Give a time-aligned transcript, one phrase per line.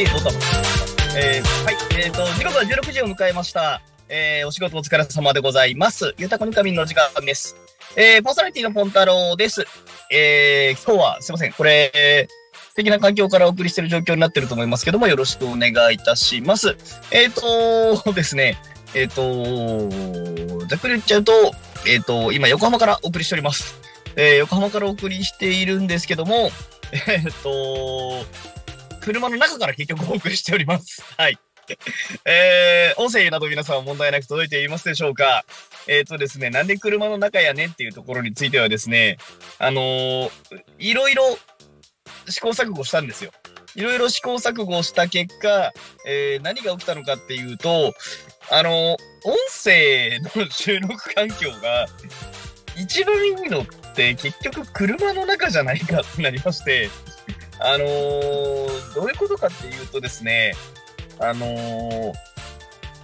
[0.00, 3.82] やべえ、すげえー、はい、えーっと、時刻は16時を迎えました。
[4.08, 6.14] えー、お仕事お疲れ様でございます。
[6.16, 7.54] ゆたこにかみんの時間です。
[7.96, 9.66] えー、パーソナリティのポンタロウです。
[10.10, 12.40] えー、今日は、すいません、これ、えー
[12.70, 16.76] 素敵な環境からお送りしている状況になってると思いますけども、よろしくお願いいたします。
[17.10, 18.56] えーっとですね、
[18.94, 19.88] えっ、と、
[20.66, 21.32] ざっくり言っちゃうと、
[21.86, 23.74] えっ、と、今横浜からお送りしております。
[24.16, 26.52] えー横浜からお送りしているんですけども、
[27.08, 28.24] えっ、と、
[29.00, 31.02] 車の中から結局お送りしております。
[31.16, 31.38] はい。
[32.24, 35.44] えー、音声など皆さん問題なく届いていますでしょうか
[35.86, 39.18] えっ、とですね、なんで車の中やねんっていうところについてはですね、
[39.58, 40.30] あのー
[40.78, 41.38] いろいろ
[42.28, 43.30] 試行錯誤したんですよ。
[43.76, 45.72] いろいろ試行錯誤した結果、
[46.06, 47.94] えー何が起きたのかっていうと、
[48.50, 48.98] あの、音
[49.62, 51.86] 声の収録環境が
[52.76, 56.88] 一番いいのって結局車の中じゃないかってなりまして、
[57.60, 60.52] あのーどういうことかっていうとですね、
[61.18, 62.12] あのー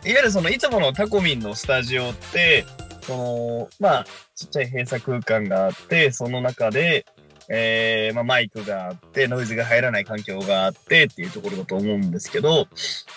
[0.05, 2.65] いわゆるそのいつものタコミンのスタジオって、
[3.03, 7.07] その、まあ、ちっちゃい閉鎖空間があって、その中で、
[7.49, 12.69] えー、まあ、マイクがあって、ノイズが入らない環境があってっていうところだと思うんですけど、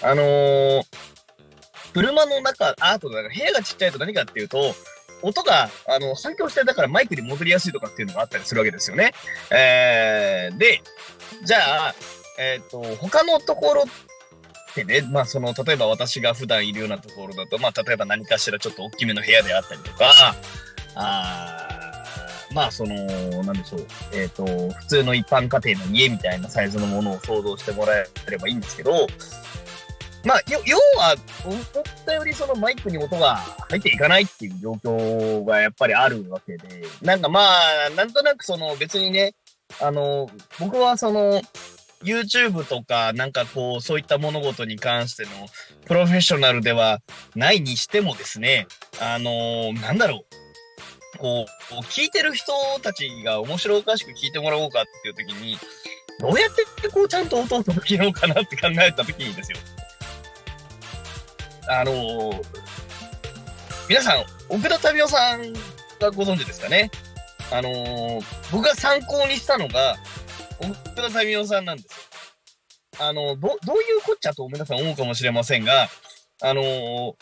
[0.01, 0.83] あのー
[1.93, 4.75] 車の中、ああと、だから部屋がちっちゃいと何かっていうと、
[5.21, 9.13] 音が、あの、反響して、だからマイクに戻りやすいとかっていうのがあったりするわけですよね。
[9.51, 10.81] えー、で、
[11.43, 11.95] じゃあ、
[12.39, 13.85] えっ、と、他のところっ
[14.73, 20.35] てね、まあその、例えば私が普段いるようなところだと、まあ例えば何かしらちょっと大きめの部屋であったりとか、
[20.95, 21.69] あ
[22.53, 22.95] まあその、
[23.43, 29.07] なんでしょう、えっ、と、普通の一般家庭の家みたいなサイズのものを想像してもらえればいいんですけど、
[30.25, 31.61] まあ、よ要は、思っ
[32.05, 33.37] たよりそのマイクに音が
[33.69, 39.33] 入っていかないっていう状況がやっぱりあるわけで、なんかまあ、なんとなくその別にね、
[39.81, 41.41] あの、僕はその、
[42.03, 45.29] YouTube とか、なんかこう、そういった物事に関しての
[45.85, 46.99] プロフェッショナルでは
[47.35, 48.67] ないにしてもですね、
[49.01, 50.23] あの、なんだろ
[51.15, 55.57] う、こう、聞いてる人たちが面白おかしく聞いてもらおうかっていう時に、
[56.19, 59.57] どうやってこうちゃんと音を届けようかなって考えた時にですよ。
[61.69, 62.33] あの
[63.87, 65.53] 皆さん、奥田民生さん
[65.99, 66.89] がご存知ですかね
[67.51, 69.95] あのー僕が参考にしたのが、
[70.61, 71.91] 奥田民生さんなんです
[72.99, 73.07] よ。
[73.07, 75.87] あの、ど、どういうこっちゃと皆さん思うかもしれませんが、
[76.41, 77.13] あのー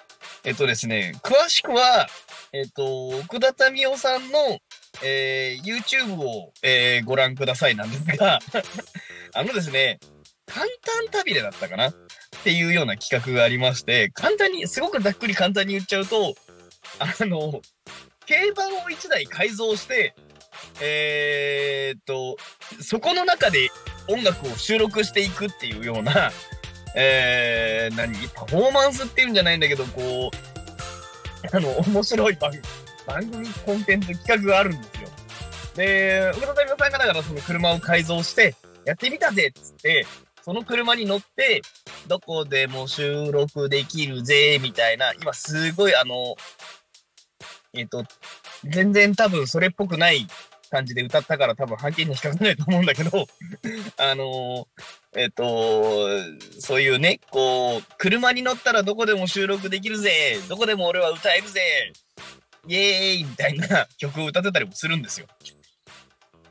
[0.45, 2.07] えっとですね、詳しくは、
[2.53, 4.59] えっと、奥田民生さんの、
[5.03, 8.39] えー YouTube を、えーご覧くださいなんですが、
[9.33, 9.99] あのですね、
[10.45, 11.89] 簡単旅でだったかな？
[11.89, 11.93] っ
[12.43, 16.35] ていうような企画がありまして、簡単に、すごくざっくり簡単に言っちゃうと、
[16.99, 17.61] あの、
[18.27, 20.13] 競馬を1台改造して、
[20.81, 22.37] えーっと、
[22.81, 23.69] そこの中で
[24.09, 26.31] 音楽を収録していくっていうような、
[26.95, 28.13] えー、何？
[28.35, 32.51] パフォーマンスっていうんじゃないんだけど、こう、あの、面白い番
[33.07, 35.09] 番組コンテンツ企画があるんですよ。
[35.75, 40.05] で、奥田民生さんがだからその車を改造して、やってみたぜっつって、
[40.43, 41.61] その車に乗って、
[42.07, 46.35] どこでも収録できるぜ、みたいな、今すごいあの、
[47.73, 48.03] えっ、と、
[48.63, 50.27] 全然多分それっぽくない
[50.69, 53.27] 感じで歌ったから多分判決に引っかかないと思うんだけど、
[53.97, 54.67] あの
[55.15, 56.09] えっ、と、
[56.59, 61.61] そういうね、こう、車に乗ったらどこでも収録できるぜ、どこでも俺は歌えるぜ、
[62.67, 65.27] イエーイみたいな曲を歌ってたりもするんですよ。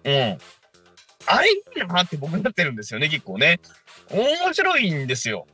[0.05, 0.39] うん。
[1.27, 3.61] あれいいなって僕になってるんですよね、結構ね。
[4.11, 5.47] 面白いんですよ。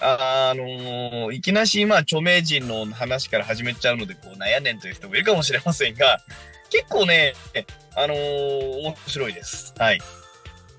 [0.00, 6.20] あ、のいきなし、まあ、著名人の話から始めちゃうので、こう、悩んでんという人もいるかもしれませんが、
[6.70, 7.34] 結構ね、
[7.96, 9.74] あのー面白いです。
[9.78, 10.00] はい。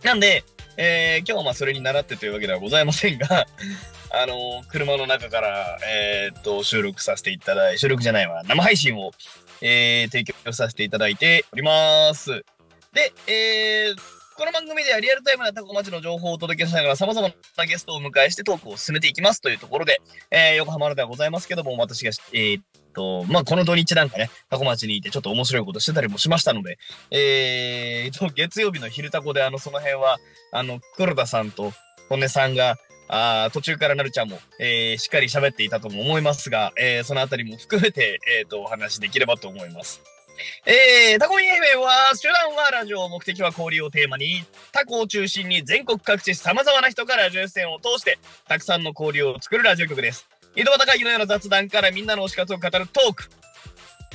[0.04, 0.44] なんで、
[0.78, 3.48] えー今日はまあ、それに習ってというわけではございませんが、
[4.12, 9.12] あのー車の中から、えーっと、収録させていただい、収録じゃないわ、生配信を、
[9.62, 12.46] えー提供させていただいております。
[12.94, 17.28] で、えーこの番組ではリアルタイムなタコ町の情報をお届けしながら様々
[17.58, 20.02] なゲストをお迎えしてトークを進めていきますというところで、
[20.32, 22.64] えー横浜ではございますけども、私が、えーっ
[22.94, 26.78] と、まあ、この土日なんかね、タコ町にいてちょっと面白いことしてたりもしましたので、
[27.12, 30.20] えーっと、月曜日の昼タコであの、その辺は、
[30.54, 31.74] あの、黒田さんと
[32.08, 32.78] 骨さんが、
[33.10, 40.02] あ途中からなるちゃんも、えーしっかり喋っていたとも思いますが、えーそのあたりも含めて、えっ、と、お話できればと思います。
[40.66, 50.28] えー、タコミン FM は、手段はラジオ、目的は交流をテーマに、タコを中心に全国各地様々な人がラジオ出演を通して、たくさんの交流を作るラジオ局です。
[50.56, 53.30] 井戸端会議のような雑談からみんなの推し活を語るトーク、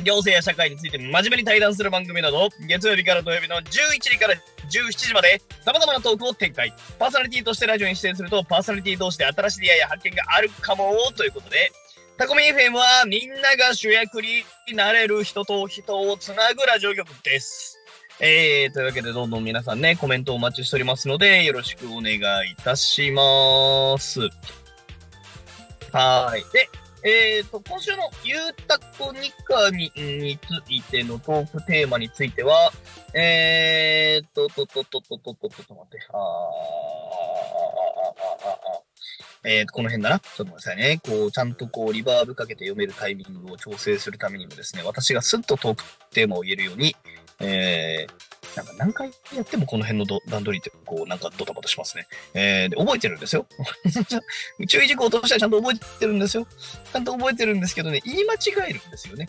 [0.03, 3.63] 行政や社会について真面目に対談する番組など、月曜日から土曜日の11
[4.01, 6.75] 時から17時まで様々なトークを展開。
[6.99, 11.71] パーソナリティとしてラジオに出演すると、パーソナリティ同士で新しい出会いや発見があるかもということで、
[12.17, 17.77] タコミ FM はみんなが主役になれる人と人をつなぐラジオ局です。
[18.21, 22.19] えー、というわけでどんどん皆さんね、コメントお待ちしておりますので、よろしくお願い
[22.53, 24.21] いたします。
[25.91, 26.45] はーい。
[26.53, 26.69] で、
[27.05, 28.39] えーと、今週のゆう
[28.69, 32.71] たこにかみについてのトークテーマについては、
[33.13, 36.31] えーと、と、と、と、と、と、と、と、と、待って、あー、あー、
[36.71, 38.84] あー、あー、あー、
[39.45, 40.19] えーと、この辺だな。
[40.21, 41.01] ちょっと待ってくださいね。
[41.03, 46.97] こう、ちゃんとこう、リバーブかけて読めるタイミングを調整するためにもですね、私がスッとトークテーマを言えるように、
[47.41, 52.07] えー、なんか何回やってもこの辺の段取りって、こう、なんかドタバタしますね。
[52.33, 53.47] えー、で、覚えてるんですよ。
[54.67, 56.47] 注意事項としてはちゃんと覚えてるんですよ。
[56.93, 59.29] ちゃんと覚えてるんですけどね、言い間違えるんですよね。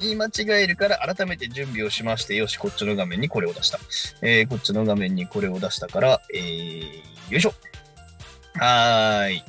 [0.00, 3.78] 言い間違えるから改めて準備をしまして、よし、こっちの画面にこれを出した。
[4.22, 6.96] えー、こっちの画面にこれを出したから、えー、
[7.30, 7.54] よいしょ。
[8.54, 9.42] はーい。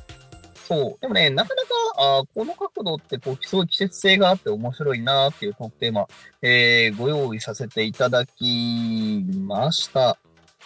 [0.68, 1.01] そう。
[1.01, 6.07] でもね、なかなか、あこの角度って、こう、すごい季節性があって面白いなっていうトークテーマ、
[6.42, 10.18] えー、ご用意させていただきました。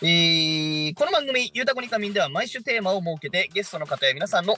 [0.01, 4.57] えー、この番組、ゆうたこにかみんでは毎週テーマを設けて、ゲストの方や皆さんの、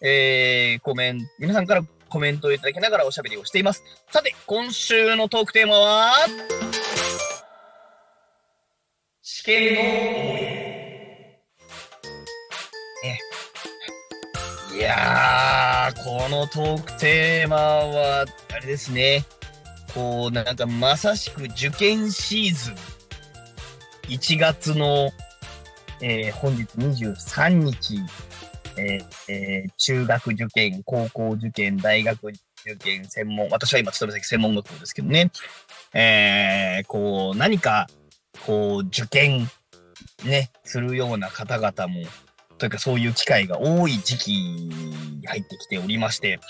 [0.00, 3.82] えー、コメント、皆さんからコメントをいただきながらおしゃべりをしています。
[4.10, 6.14] さて、今週のトークテーマは、
[9.20, 10.55] 試験の思い
[14.86, 19.24] やー、このトークテーマは、あれですね。
[19.92, 22.74] こう、なんかまさしく受験シーズン。
[24.08, 25.10] 1月の、
[26.00, 27.98] えー本日23日、
[28.76, 35.30] えーえー中学受験、高校受験、大学受験、専門、私は今勤め先専門学校ですけどね。
[35.94, 37.88] えーこう、何か、
[38.46, 39.50] こう、受験、
[40.24, 42.02] ね、するような方々も、
[42.58, 46.40] というかそういう機会が多い時期に入ってきておりまして、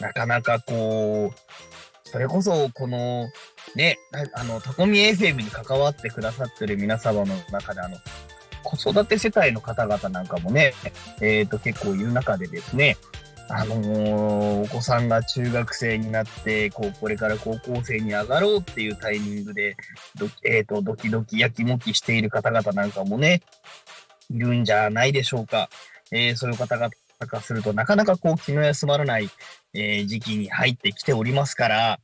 [0.00, 3.28] なかなかこう、それこそこの、
[3.74, 3.98] ね、
[4.34, 7.96] あの、タコミ FM に関わってくださってる皆様の中で、あの、
[8.62, 10.72] 子育て世帯の方々なんかもね、
[11.20, 12.96] えっ、と、結構いる中でですね、
[13.48, 19.76] あのーお子さんが中学生になって、こう、これから高校生に上がろうっていうタイミングで、
[20.44, 23.42] えっ、と、ドキドキ、やきもきしている方々なんかもね、
[24.30, 25.68] いるんじゃないでしょうか。
[26.10, 29.28] えーそういう方々からすると、なかなかこう気の休まらない、
[29.74, 32.00] えー時期に入ってきておりますから、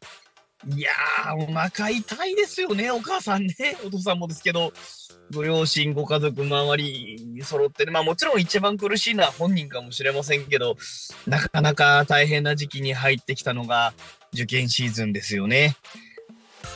[0.69, 3.55] いやー、お腹痛いですよね、お母さんね、
[3.85, 4.73] お父さんもですけど、
[5.35, 10.77] ご両親、ご家族、周りに揃ってね、まあもちろん一番苦しいのは本人かもしれませんけど、
[11.27, 13.93] なかなか大変な時期に入ってきたのが
[14.33, 15.77] 受験シーズンですよね。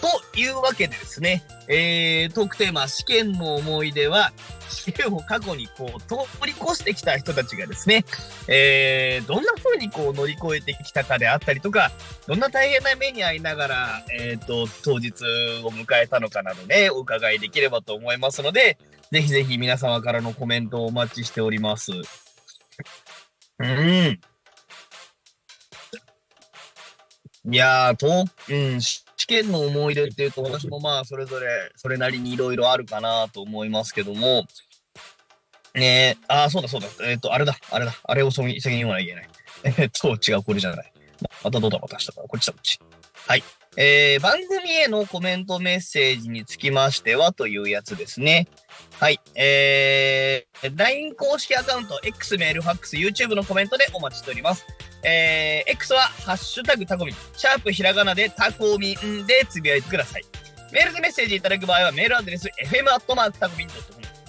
[0.01, 4.33] というわけでですね、えー、トークテーマ、試験の思い出は、
[4.69, 8.05] 試験を過去にこう、通り越してきた人たちがですね、
[8.49, 11.91] えー、どんな風にこう乗り越えてきたかであったりとか、
[12.27, 15.23] どんな大変な目に遭いながら、えっ、と、当日
[15.65, 18.79] を迎えたのかなどね、お伺いできればと思いますので、
[19.13, 21.93] ぜひぜひ皆様からのコメントをお待ちしております。
[23.59, 24.21] うん。
[27.49, 31.47] いやー、と、うん、し試験の思い出っていうと、私もまあ、それぞれ、
[31.77, 34.45] それなりにいろいろあるかなと思いますけども、
[35.75, 39.29] ねえ、ああ、そうだそうだ、えっ、と、あれだ、あれだ、あれを先に先に言わなきゃいけない。
[39.79, 40.93] えっと、違う、これじゃない。
[41.43, 42.79] またドタバタしたから、こっちだ、こっち。
[43.27, 43.45] はい。
[43.77, 48.49] えー、番組へのコメントメッセージにつきましてはというやつですね。
[48.99, 49.21] はい。
[49.35, 54.65] えー、LINE 公式アカウント、X メール、ファックス、YouTube のコメントでお待ちしております。
[55.03, 60.25] えー、X は、ハッシュタグタコミン、シャープひらがなでタコミンでつぶやいてください。
[60.73, 63.83] メールでメッセージいただく場合は、メールアドレス、fm アットマークタコミン .com、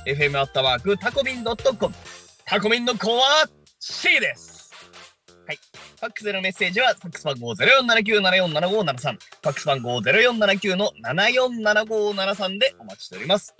[0.06, 1.96] fm アットマークタコミン .com、
[2.46, 3.48] タコミンの子は
[3.80, 4.57] C です。
[5.48, 5.56] はい。
[5.56, 13.56] ファックスでのメッセージは、ファックス番号0479747573、ファックス番号0479の747573でお待ちしております。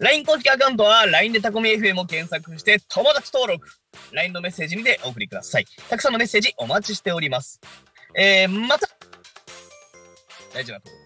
[0.00, 3.68] LINE 公式アカウントは LINE でタコミ FM を検索して友達登録。
[4.10, 5.66] LINE のメッセージにてお送りください。
[5.88, 7.60] たくさんのメッセージお待ちしております。
[8.16, 8.88] えー、また、
[10.52, 11.04] 大事なところ。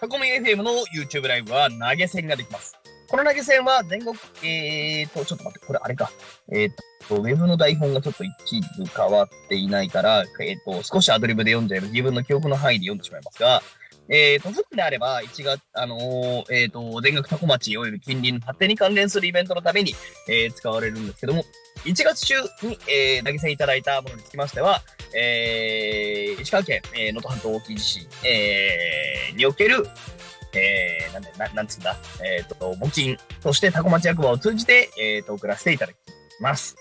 [0.00, 2.78] タコミ FM の YouTube ライブは投げ銭ができます。
[3.14, 6.10] この投げ銭は全国、えーと、ちょっと待って、これあれか。
[6.50, 6.70] えー
[7.08, 13.62] と、ウェブの台本がちょっと一部変わっていないから、えーと、少しアドリブで読んじゃえば自分の記憶の範囲で読んでしまいますが、
[14.08, 19.94] えーと、普段であれば、1月、あのー、えーと、全額タコ町及び近隣の発展に関連するイベントのために、
[20.28, 21.44] えー、使われるんですけども、
[21.84, 24.82] 1月中に、えー、投げ銭いただいたものにつきましては、
[25.16, 29.86] えー、石川県、えー、能登半島沖地震、えー、における、
[30.60, 35.96] えー、なんで、ななんつうんだ、えっ、ー、と、募金としてタコ町役場を通じて、えー、と、送らせていただき
[36.40, 36.76] ます。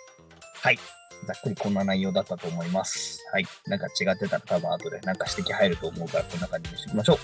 [0.61, 0.79] はい。
[1.25, 3.19] ざっくりこんな内容だったと思います。
[3.31, 3.45] はい。
[3.67, 7.19] なんか違ってたら多分後でなんか指摘入ると思うからこんな感じにしておきましょ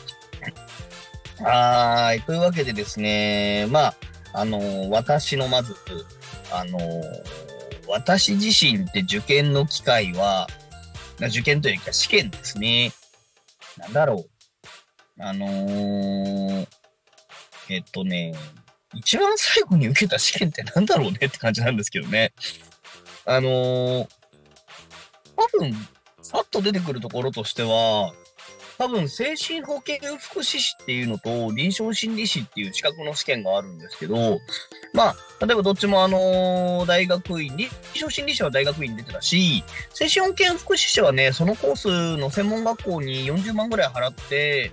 [1.41, 1.43] う。
[1.43, 2.21] はい。
[2.21, 3.95] というわけでですね、まあ、
[4.33, 5.75] あのー、私のまず、
[6.51, 7.03] あのー、
[7.87, 10.47] 私自身って受験の機会は、
[11.19, 12.91] 受験というか試験ですね。
[13.77, 14.38] なんだろう。
[15.19, 16.67] あのー、
[17.69, 18.33] えっとね、
[18.95, 22.33] 一番最後に受けた試験ってなんだろうねって感じなんですけどね。
[23.25, 24.07] あのー、
[25.35, 25.73] 多分、
[26.21, 28.13] さっと出てくるところとしては、
[28.77, 34.39] 多分、精神保健福祉士っていうのと、臨床心理士っていう資格の試験があるんですけど、
[34.93, 44.71] まあ、例えばどっちもあのー、大学院、臨床心理士は大学院出てたし、精神保健福祉士はね、そのコースの専門学校に40万ぐらい払って、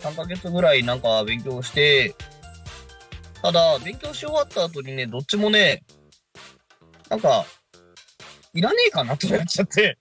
[0.00, 2.14] 3ヶ月ぐらいなんか勉強して、
[3.42, 5.84] ただ、勉強し終わった後にね、どっちもね、
[7.08, 7.44] なんか、
[8.54, 9.96] いらねえかなってなっちゃって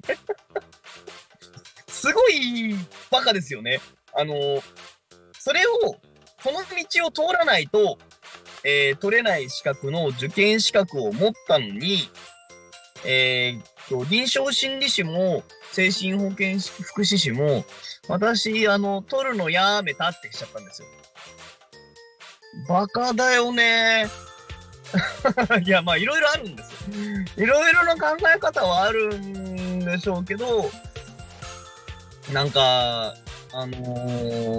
[1.88, 2.76] すごい
[3.12, 3.80] バカですよね。
[4.14, 4.64] あの、
[5.38, 5.98] それを、
[6.42, 7.98] その道を通らないと、
[8.64, 12.10] えー、取れない資格の受験資格を持ったのに、
[13.06, 17.66] えー、臨床心理士も精神保健福祉士も、
[18.08, 20.88] 私、あの、取るのやめたってしちゃったんですよ。
[22.68, 24.08] バカだよね。
[25.64, 26.78] いや、まあ、いろいろあるんですよ。
[27.38, 30.70] いろいろな考え方はあるんでしょうけど、
[32.32, 33.14] なんか、
[33.54, 33.76] あの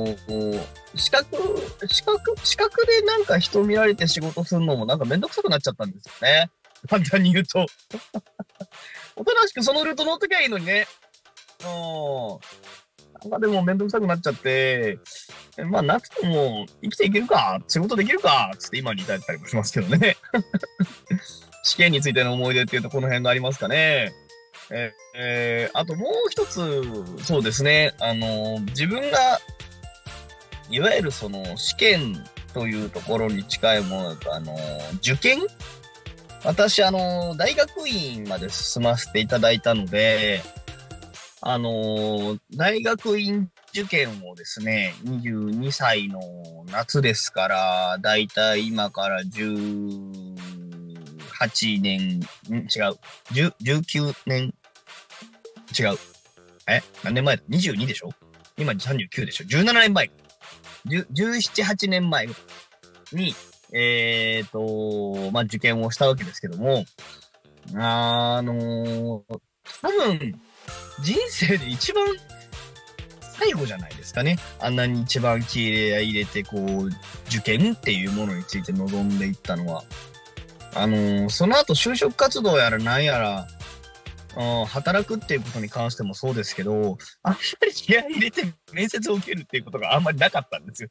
[0.07, 1.37] ー、資格、
[1.89, 6.51] 資格、資格でなんか人見られて仕事するのもなんかめんどくさくなっちゃったんですよね。
[6.89, 7.67] 簡単に言うと。
[9.17, 10.87] おとなしくそのルート乗っときゃいいのにね。
[11.61, 11.69] うん。
[13.23, 14.99] なんかでもめんどくさくなっちゃって、
[15.71, 20.17] まあなくても生きていけるか、仕事できるか、つって今に至ったりもしますけどね。
[21.65, 24.13] 試験についての思い出っていうとこの辺がありますかね。
[24.71, 26.83] ええー、あともう一つ、
[27.25, 29.41] そうですね、あの、自分が、
[30.71, 34.57] いわゆるその試験というところに近いものだと、あの、
[34.99, 35.39] 受験？
[36.45, 40.43] 私、あの、大学院まで進ませていただいたので、
[41.41, 46.21] あのー、大学院受験をですね、22歳の
[46.73, 50.35] 夏ですから、だいたい今から18
[51.81, 52.99] 年、ん違う。
[53.33, 54.53] 19年、
[55.79, 55.99] 違う。
[56.67, 56.83] え？
[57.05, 58.11] 何年前 ?22 でしょ？
[58.57, 60.11] 今39でしょ ?17 年前。
[60.87, 62.27] 17、8年前
[63.13, 63.35] に、
[63.73, 66.85] えっ、ー、と、まあ、受験をしたわけですけども、
[67.77, 69.41] あのー、
[69.83, 70.41] 多分、
[71.01, 72.05] 人生で一番
[73.39, 74.39] 最後じゃないですかね。
[74.61, 76.87] あんなに一番気入れて、こう、
[77.29, 79.85] 受験っていうものについて臨んでいったのは。
[80.75, 83.49] あのー、その後就職活動やら何やら、
[84.37, 90.91] うん、働くっていうことに関してもそうですけど、あんまり気合い入れて面接を受けるっていうことがあんまりなかったんですよ。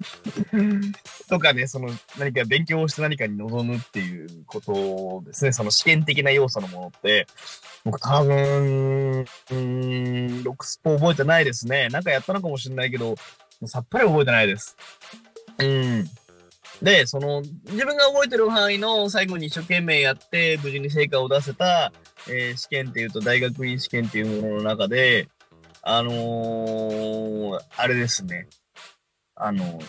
[1.28, 5.52] とかね、その何か勉強をして何かに臨むっていうことですね。
[5.52, 7.26] その試験的な要素のものって、
[7.84, 11.88] 僕多分、うん、ロックスポ覚えてないですね。
[11.88, 13.14] なんかやったのかもしれないけど、
[13.66, 14.76] さっぱり覚えてないです。
[15.58, 16.10] うん。
[16.82, 21.92] で、その、自分が覚えてる範囲の最後に一生懸命やって、無事に成果を出せた、
[22.28, 25.28] えー、試験っていうと、大学院試験っていうものの中で、
[25.82, 28.48] あのー、あれですね。
[29.40, 29.80] あの、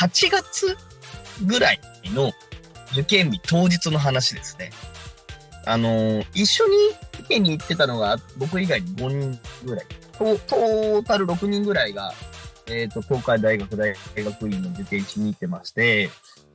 [0.00, 0.76] 8月
[1.44, 2.30] ぐらいの
[2.92, 4.70] 受験日当日の話ですね。
[5.66, 6.76] あの、一緒に
[7.20, 9.86] 受けに行ってたのが僕以外に5人ぐらい。
[10.18, 12.12] トトータル6人ぐらいが、
[12.66, 16.10] えっ、ー、と、東海大学大学院の受験しに行ってまして、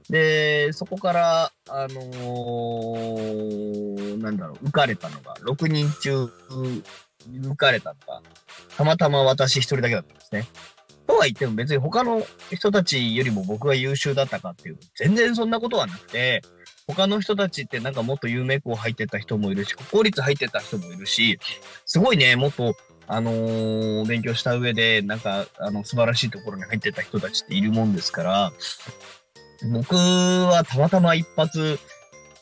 [0.09, 6.31] で、そこから、あのー、なんだろう、受かれたのが、6人中、受
[7.57, 8.21] かれたのが、
[8.77, 10.47] たまたま私一人だけだったんですね。
[11.07, 12.21] とは言っても別に他の
[12.51, 16.41] 人たちよりも僕が優秀だったかっていう、全然そんなことはなくて、
[16.87, 21.39] 他の人たちってなんかもっと有名校入ってた人もいるし、国公立入ってた人もいるし、
[21.85, 22.75] すごいね、もっと、
[23.07, 28.51] あのー、勉強した上で、なんか、あの、素晴らしいところに入ってた人たちっているもんですから、
[29.71, 31.79] 僕はたまたま一発、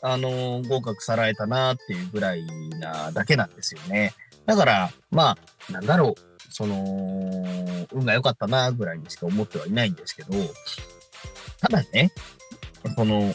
[0.02, 2.44] あの、合格さらえたなっていうぐらい
[2.80, 4.12] なだけなんですよね。
[4.44, 5.36] だから、ま
[5.68, 10.30] あ、なんだろう、その、運が良かったなぐらいにしか思ってはいないんですけど、
[11.60, 12.12] ただね、
[12.96, 13.34] その、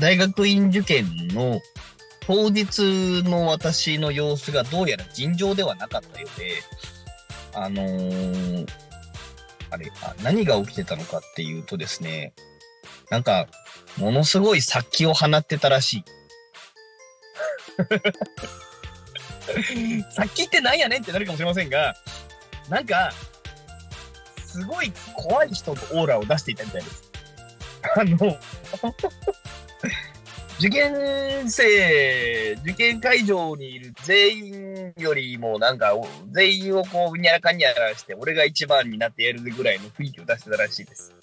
[0.00, 1.60] 大学院受験の
[2.26, 6.62] 当日の私の様子がどうやら尋常ではなかったようで、
[7.54, 8.66] あのー
[9.70, 12.32] あれあ、何が起きてたのかっていうとですね、
[13.10, 13.46] なんか、
[13.98, 16.04] ものすごい殺気を放ってたらしい。
[20.10, 21.94] 殺気ってなんやねんってなるかもしれませんが、
[22.68, 23.12] なんか、
[24.38, 27.10] すごい怖い人のオーラを出していたみたいです。
[27.96, 28.16] あの、
[30.58, 35.92] 受験生、受験会場にいる全員よりもなんか、
[36.30, 41.14] 全員をこう、にゃらかにゃらして、俺が一番になってやるぐらいの雰囲気を出してたらしいです。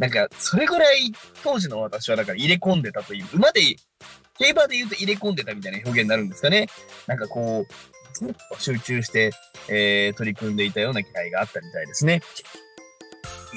[0.00, 1.12] なんか、それぐらい
[1.44, 3.60] 当時の私はだから入れ込んでたという、馬で、
[4.36, 6.66] 競馬で言うと入れ込んでたみたいな表現になるんですかね。
[7.06, 7.89] なんかこう、
[8.58, 9.30] 集中して、
[9.68, 12.22] えー、取り組んでいたような気配があったみたいですね。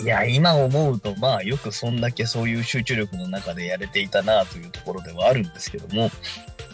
[0.03, 6.09] いや、今思うと、まあ、よくそんだけそういう集中力の中でやれていたなというところではあるんですけども、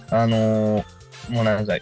[0.09, 0.85] あのー
[1.29, 1.77] もうなんか、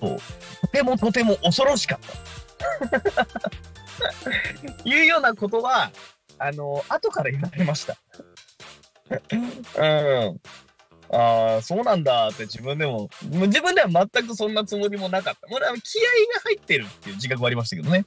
[0.00, 0.18] そう、
[0.62, 3.30] とてもとても恐ろしかった。
[4.88, 5.92] いうようなことは、
[6.38, 7.96] あのー後から言われました。
[9.76, 10.40] うん。
[11.12, 15.48] ああ、そうなんだって自分でも、も自分では全くそんなつもりもなかった。
[15.48, 16.02] もうあの気合
[16.34, 18.04] が入ってるっていう自覚はありましたけどね。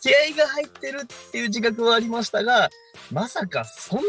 [0.00, 2.68] 気合が入ってるっていう自覚はありましたが、
[3.10, 4.04] まさかそんな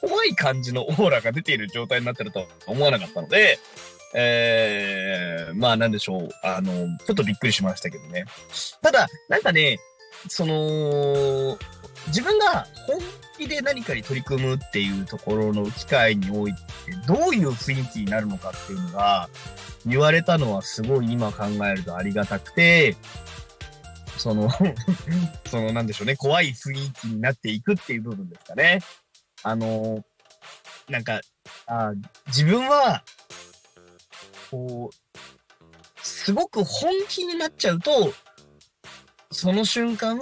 [0.00, 3.58] 怖い感じのオーラが出ている状態になってるとは思わなかったので、
[4.14, 6.28] えー、まあなんでしょう。
[6.42, 6.72] あの、
[7.06, 8.24] ちょっとびっくりしましたけどね。
[8.82, 9.78] ただ、なんかね、
[10.28, 11.56] その、
[12.08, 12.98] 自分が本
[13.38, 16.58] 気で何かに取り組むっていうところの機会において、
[17.06, 19.28] どういう雰囲気になるのかっていうのが、
[19.86, 22.96] 言われたのはすごい今考えるとありがたくて、
[24.18, 24.50] その、
[25.48, 28.80] そのなんでしょうね、怖い雰囲気になっていくっていう部分ですかね。
[29.42, 30.04] あの、
[30.88, 31.20] なんか、
[31.66, 31.92] あ
[32.26, 33.02] 自分は、
[34.50, 35.26] こう、
[36.02, 38.12] すごく本気になっちゃうと、
[39.32, 40.20] その瞬間、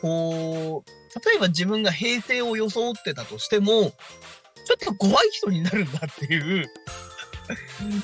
[0.00, 0.90] こう、
[1.28, 3.92] 例えば自分が平成を装ってたとしても、
[4.64, 6.70] ちょっと怖い人になるんだっていう、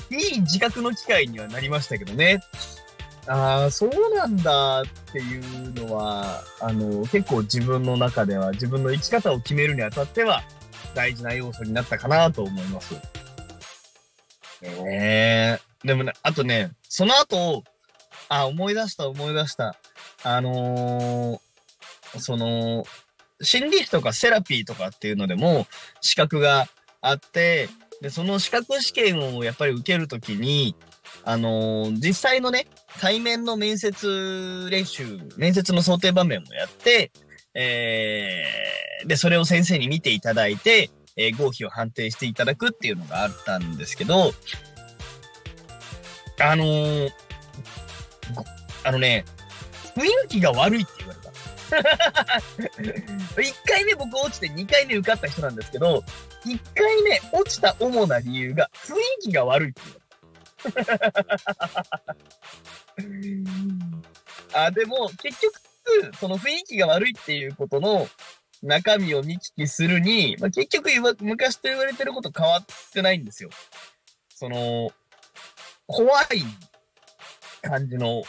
[0.11, 2.39] いい自覚の機会にはなりましたけどね。
[3.27, 10.43] ああ、そうなんだっていうのは、あの、結構自分の中では自分の生き方を決めるにあたっては
[10.95, 12.93] 大事な要素になったかなと思います。
[14.61, 15.59] ねえ。
[15.83, 17.63] でもね、あとね、その後、
[18.29, 19.75] あ、思い出した思い出した。
[20.23, 21.46] あのー
[22.19, 22.85] その、
[23.41, 25.67] 心理師とかセラピーとかっていうのでも
[26.01, 26.67] 資格が
[27.01, 27.69] あって、
[28.01, 30.75] で、その資格試験をやっぱり受けるときに、
[31.23, 32.67] あのー実際のね、
[32.99, 37.11] 対面の面接練習、面接の想定場面もやって、
[37.53, 44.31] えー、で、それを先生に見ていただいて、えー合否を判定していただくっていうのがあったんですけど、
[46.39, 47.09] あのー
[48.83, 49.25] あのね、
[49.95, 51.26] 雰囲気が悪いって言われた。
[53.37, 56.03] 1回目僕落ちて2回目受かった人なんですけど、
[56.45, 59.81] 1回目落ちた主な理由が雰囲気が悪いって
[60.63, 60.93] 言われ
[61.39, 62.05] た。
[64.65, 65.61] あ、でも結局、
[66.19, 68.07] その雰囲気が悪いっていうことの
[68.63, 70.89] 中身を見聞きするに、まあ、結局
[71.21, 73.49] 昔と言われてること変わってないんですよ。
[74.33, 74.91] その、
[75.85, 76.43] 怖い
[77.61, 78.23] 感じの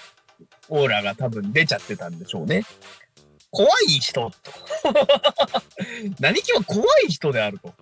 [0.68, 2.64] オーラが多分出ちゃってたんでしょうね。
[3.50, 4.32] 怖い人と。
[6.20, 7.72] 何気は怖い人であると。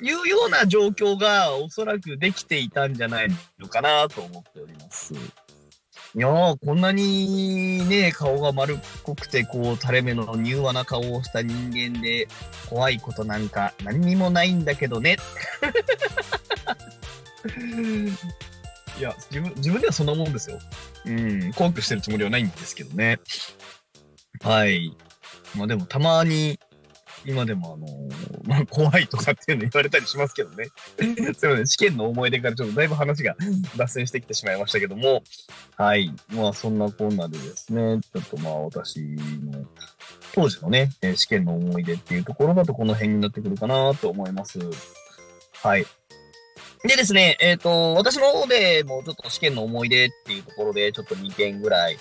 [0.00, 3.28] いうような状況がおそらくできていたんじゃない
[3.60, 5.14] のかなと思っております。
[5.14, 12.28] いやー、こんなにね、顔が丸っこくて、こう、垂れ目の柔和な顔をした人間で、
[12.68, 15.16] 怖いことなんか何にもないんだけどね。
[18.98, 20.58] いや、自分、自分ではそんなもんですよ。
[21.06, 23.18] うん、怖くしてるつもりはないんですけどね。
[24.42, 24.96] はい。
[25.56, 26.58] まあでも、たまに、
[27.24, 28.12] 今でもあのー
[28.48, 30.66] まあ怖いとかっていうの言われたりしますけどね。
[30.98, 33.36] すいません、試験の思い出からちょっとだいぶ話が
[33.76, 35.22] 脱線してきてしまいましたけども、
[35.76, 36.12] はい。
[36.30, 39.64] まあそんなこんなでですね、ちょっとまあ私の
[40.34, 44.58] 当時のね、えー試験の思い出っていうところだとこの辺になってくるかなと思います。
[45.62, 45.86] はい。
[46.84, 51.96] でですね、えっ、と、私の方でもうちょっと試験の思い出っていうところで、ちょっと2件ぐらい、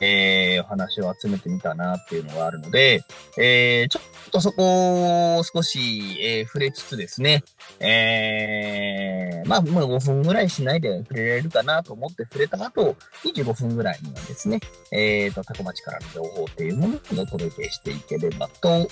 [0.00, 3.04] えー、お話を集めてみたなっていうのがあるので、
[3.38, 7.42] えー、ちょっとそこを少し、えー、触れつつですね、
[7.80, 18.88] えー、まあ、まあ5分ぐらいしないで触れられるかなと思って触れた後、25分ぐらいにはですね、えーと、タコ町からの情報っていうものをお届けしていければと思い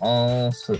[0.00, 0.74] ます。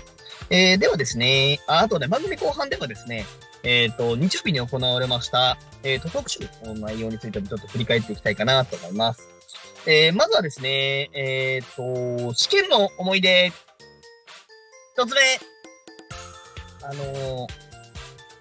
[0.49, 3.25] えー、ではですね、あとね、番組後半ではですね、
[3.63, 9.27] えっ、ー、と、日曜日に行われました、えっ、ー、と、特集の内容についてもちょっと振り返っていきたいかなと思います。
[9.87, 13.51] えー、まずはですね、えっ、と、試験の思い出。
[14.93, 15.21] 一つ目。
[16.83, 17.47] あの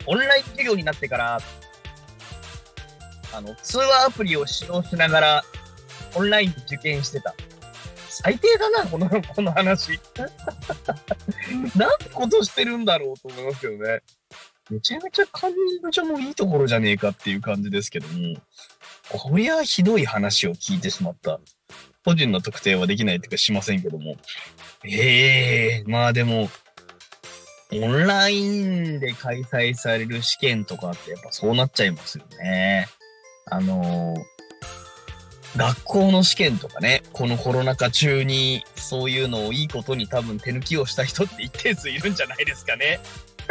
[0.06, 1.40] オンライン授業になってから、
[3.32, 5.44] あの、通話アプリを使用しながら、
[6.16, 7.34] オンライン受験してた。
[8.08, 10.00] 最低だな、この、 この話。
[11.76, 14.02] なんてことしてるんだろうと思いますけどね。
[14.70, 15.52] めちゃめちゃ感
[15.90, 18.36] 情もいいところじゃねえかっていう感じですけども、
[19.10, 21.40] こりゃひどい話を聞いてしまった。
[22.04, 24.16] 個人の特定はできないっていうかしませんけども。
[24.84, 26.48] ええー、まあでも、
[27.72, 32.88] オンラインで開催される試験とかってやっぱそうなっちゃいますよね。
[33.50, 34.14] あの
[35.56, 43.00] 学校の試験とかね、このコロナ禍中にそういうのをいいことに多分手抜きをした人って一定数いるんじゃないですかね。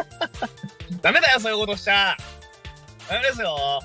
[1.02, 2.16] ダメだよ、そういうことしちゃ。
[3.10, 3.82] ダメですよ。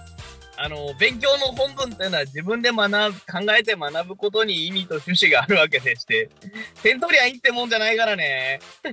[0.56, 6.30] あの、勉強の本文っていうのは自分で学ぶ、考えて学ぶことに意味と趣旨があるわけでして、
[6.82, 8.60] 点取りゃいいってもんじゃないからね。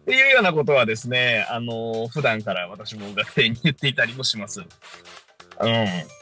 [0.00, 4.60] っていうようなことはですね、あの、普段から私も学生に言っていたりもします。
[4.60, 4.66] うん。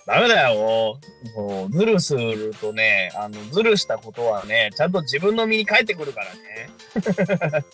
[0.05, 0.99] ダメだよ。
[1.37, 7.65] もう、ズルするとね、あの、ズルしたことはね、ちゃんと自分の身に返ってくるからね。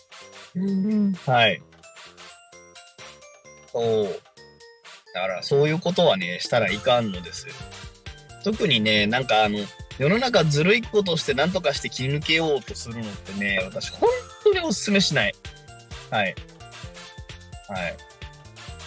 [0.55, 1.61] うんはい。
[3.71, 4.21] そう。
[5.13, 7.47] だから、そういうことはね、したらいかんのです。
[8.43, 9.59] 特にね、なんかあの、
[9.97, 14.09] 世の中ずるいことして何とかして切り抜けようとするのってね、私本
[14.43, 15.35] 当にお勧めしない。
[16.11, 16.35] はい。
[17.67, 17.97] はい。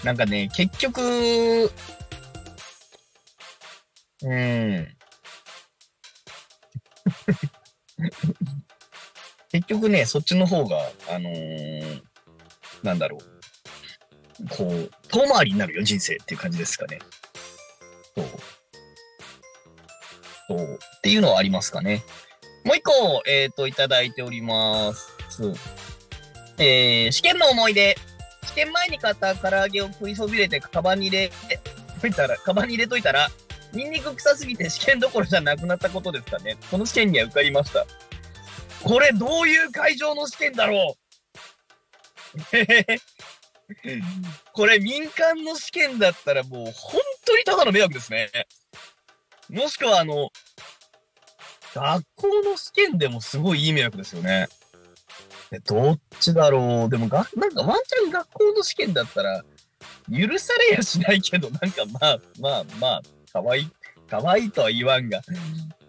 [0.05, 1.73] なんかね、結局、
[4.23, 4.89] うん。
[9.51, 10.77] 結局ね、そっちの方が、
[11.09, 12.03] あのー、
[12.83, 14.49] なんだろう。
[14.51, 16.99] こう、遠回りになるよ、人生っていう感じですかね。
[18.15, 18.27] そう。
[20.49, 20.75] そう。
[20.75, 22.05] っていうのはありますかね。
[22.65, 25.09] もう一個、えっ、ー、と、いただいております。
[26.59, 27.97] えー、試験の思い出。
[28.45, 31.31] 試験前に買った唐揚げを食いそびれて、カバンに入れ、
[32.01, 33.29] といたら、カバンに入れといたら、
[33.73, 36.57] ニンニク臭すぎて試験どころじゃなくなったことですかね。
[36.71, 37.87] この試験には受かりました。
[38.83, 40.99] これどういう会場の試験だろう？
[44.53, 48.31] これ民間の試験だったらもう本当にただの迷惑ですね。
[49.51, 50.31] もしくはあの、
[51.75, 54.49] 学校の試験でもすごいいい迷惑ですよね。
[55.65, 56.91] どっちだろう？
[56.91, 59.43] でもが、なんかワンチャン学校の試験だったら、
[60.11, 63.71] 許されやしないけど、なんかまあまあまあ、かわいい、
[64.09, 65.23] かわいいとは言わんが、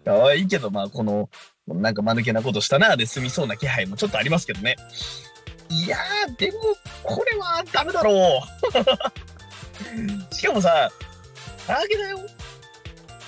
[0.04, 1.28] かわいいけど、まあこの、
[1.74, 4.76] なんか間抜けなことしたな、で済みそうな気配もちょっとありますけどね。
[5.68, 6.58] いやー、でも、
[7.02, 8.42] これはダメだろ
[10.30, 10.34] う。
[10.34, 10.90] しかもさ、
[11.66, 12.18] 唐揚げだよ。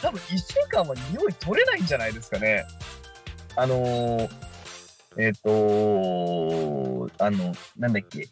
[0.02, 2.64] 多分一週間は匂い取れないんじゃないですかね。
[3.54, 4.28] あのー、
[5.18, 8.28] えっ、ー、とあの、なんだっけ。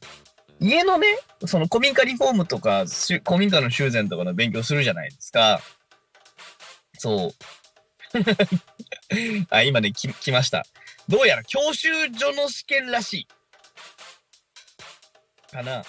[0.59, 1.07] 家のね、
[1.47, 2.85] その古民家リフォームとか、
[3.25, 5.61] 古民家の修繕とかの勉強するじゃないですか。
[6.99, 7.35] そう。
[9.51, 10.67] あ、今ね、来、来ました。
[11.09, 13.29] どうやら教習所の試験らしい。
[15.53, 15.85] かな。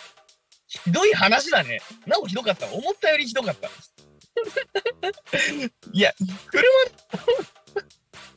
[0.68, 1.82] ひどい話だね。
[2.08, 2.66] なおひどかった。
[2.68, 3.70] 思ったよりひどかった。
[5.92, 6.14] いや、
[6.48, 6.62] 車、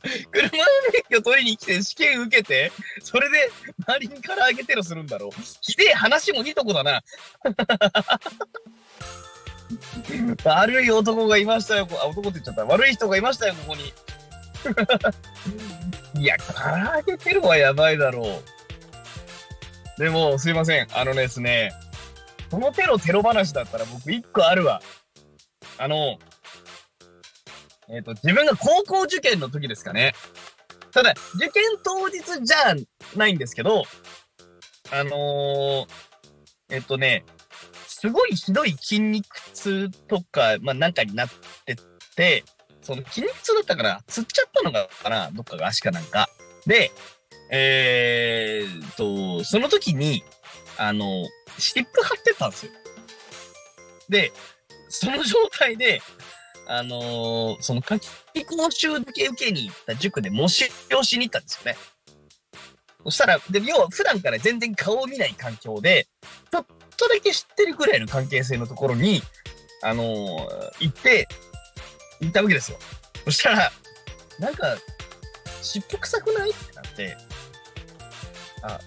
[0.31, 2.71] 車の免許取りに来て試験受けて、
[3.01, 3.49] それで
[3.87, 5.31] 周りに唐揚げテロするんだろう。
[5.61, 7.01] ひでえ話もいいとこだな。
[10.43, 11.87] 悪い男がいましたよ。
[12.01, 12.65] あ、男って言っちゃった。
[12.65, 13.91] 悪い人がいましたよ、ここに。
[16.19, 16.53] いや、唐
[16.97, 18.41] 揚げテロはやばいだろ
[19.97, 20.01] う。
[20.01, 20.87] でも、すいません。
[20.93, 21.71] あのですね、
[22.49, 24.81] このテロテロ話だったら僕一個あるわ。
[25.77, 26.17] あの、
[27.89, 30.13] えっ、ー、と、自分が高校受験の時ですかね。
[30.91, 32.75] ただ、受験当日じゃ
[33.15, 33.83] ないんですけど、
[34.91, 35.87] あのー、
[36.69, 37.25] えっ、とね、
[37.87, 41.29] すごいひどい筋肉痛とか、まあ、なんかになっ
[41.65, 41.75] て
[42.15, 42.43] て、
[42.85, 46.29] その筋肉痛だったから、つっちゃったのかなどっかが足かなんか。
[46.67, 46.91] で、
[47.49, 50.23] えー、と、その時に、
[50.77, 51.25] あの、
[51.57, 52.71] 湿布貼ってたんですよ。
[54.07, 54.31] で、
[54.89, 56.01] その状態で、
[56.67, 61.77] あのーその夏季講習だけ受けに行った塾で模試をしに行ったんですよね。
[63.03, 66.07] そしたら、で、要は普段から全然顔を見ない環境で、
[66.51, 66.65] ちょっ
[66.97, 69.21] とだけ知ってるぐらいの関係性のところに、
[69.83, 71.27] あのー行って、
[72.21, 72.77] 行ったわけですよ。
[73.25, 73.71] そしたら、
[74.39, 74.75] なんか、
[75.61, 76.51] 湿布臭くない？
[76.51, 77.17] ってなって、
[78.63, 78.79] あ、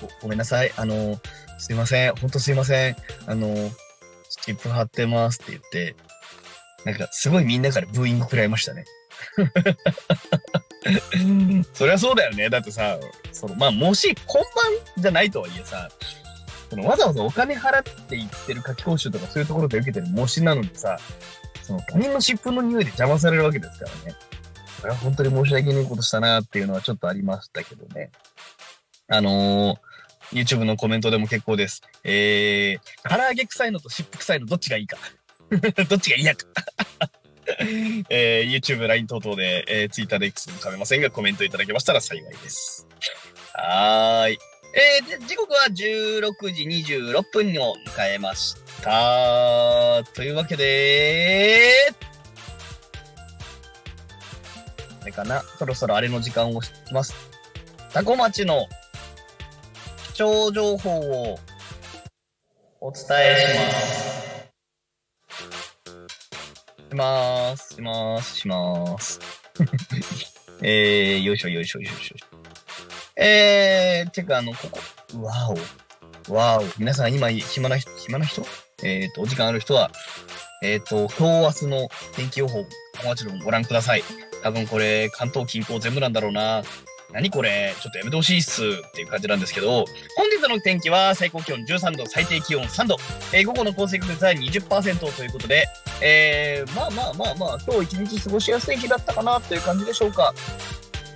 [0.00, 0.72] ごごめんなさい。
[0.76, 1.18] あの、
[1.58, 2.14] すいません。
[2.16, 2.96] ほんとすいません。
[3.26, 3.54] あの、
[4.28, 5.96] 湿布貼ってますって言って、
[6.84, 8.84] なんか、すごいみんなからブーイング食らいましたね。
[11.72, 12.48] そりゃそうだよね。
[12.48, 12.98] だってさ、
[13.32, 15.88] その、まあ、もし本番じゃないとはいえさ、
[16.70, 20.98] そのわざわざお金払って行ってる夏期講習とかそういうところで受けてる模試なのにさ、
[21.62, 24.16] その他人の湿布の匂いで邪魔されるわけですからね。
[24.80, 28.10] これは本当に申し訳ないことしたなっていうのはちょっとありましたけどね。
[29.08, 29.78] あのー
[30.32, 31.82] YouTube のコメントでも結構です。
[32.02, 34.96] えー、唐揚げ臭いのと湿布臭いのどっちがいいか。
[35.88, 36.46] どっちが嫌か。
[38.10, 42.88] えー、YouTube、LINE 等々で、えー、Twitter で X も噛めませんが、コメントいただけましたら幸いです。
[43.54, 44.38] はーい。
[44.78, 50.04] えー、で時刻は16時26分を迎えました。
[50.12, 51.72] というわけで、
[55.00, 55.40] あれかな？
[55.58, 57.14] そろそろあれの時間をします。
[57.94, 58.66] タコ町の
[60.12, 61.38] 気象情報を
[62.82, 63.36] お伝え
[66.90, 67.74] します。
[67.74, 68.20] します。
[68.20, 68.36] します。
[68.40, 69.20] します。
[70.60, 72.25] えー、よいしょよいしょよいしょ。
[73.18, 75.32] えー、てかあの、ここ、わ
[76.28, 76.34] お。
[76.34, 76.64] わお。
[76.78, 78.42] 皆さん今、暇な人、暇な人？
[78.82, 79.90] えっ、と、お時間ある人は、
[80.62, 82.58] えっ、と、今日明日の天気予報、
[83.04, 84.02] もちろんご覧ください。
[84.42, 86.62] 多分これ、関東近郊全部なんだろうな。
[87.12, 87.72] 何これ？
[87.80, 89.84] ちょっとやめてほしいっすっていう感じなんですけど、
[90.16, 92.96] 本日の天気は最高気温13度、最低気温3度、
[93.32, 95.66] えー午後の降水確率は20%ということで、
[96.02, 100.34] えー、まあまあまあまあ、今日一日過ごしやすい日だったかなという感じでしょうか。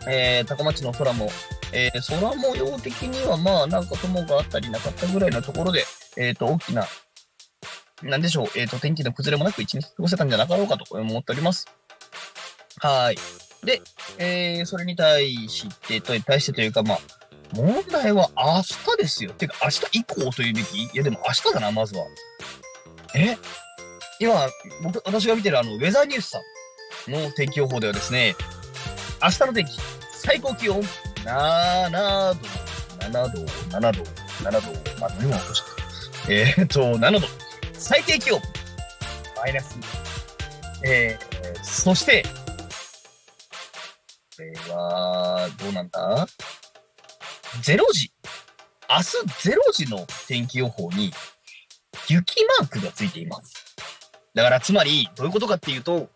[0.07, 1.29] えー、高町の空も、
[1.73, 5.85] えー、空模様的にはまあなんか雲があったりなかったぐらいのところで、
[6.17, 6.87] えっ、と、大きな、
[8.03, 11.67] なんでしょう、えっ、と、天気の崩れもなく一日過ごせたんじゃなかろうかと思っております。
[12.79, 13.19] はい。
[13.65, 13.83] で、
[14.19, 16.99] えー、それに対して、と対してというか、まあ、
[17.53, 19.33] 問題は明日ですよ。
[19.33, 20.85] てか、明日以降というべき？
[20.85, 22.05] いや、でも明日だな、まずは。
[23.15, 23.37] え？
[24.19, 24.49] 今、
[24.83, 26.39] 僕、私が見てるあの、ウェザーニュースさ
[27.09, 28.35] んの天気予報ではですね、
[29.23, 29.71] 明日の天気、
[30.15, 30.83] 最高気温
[31.25, 32.49] 7度、
[33.01, 34.03] 7度、7度、
[34.49, 36.33] 7度、まあ、何も落としちゃった。
[36.33, 37.27] えーっと、7度。
[37.75, 38.41] 最低気温、
[39.37, 39.79] マイナス。
[40.87, 42.25] えー、そして、
[44.37, 46.27] これは、どうなんだ
[47.63, 48.11] ?0 時。
[48.89, 51.13] 明日0時の天気予報に、
[52.09, 53.77] 雪マークがついています。
[54.35, 56.09] だから、つまり、どういうことかっていうと、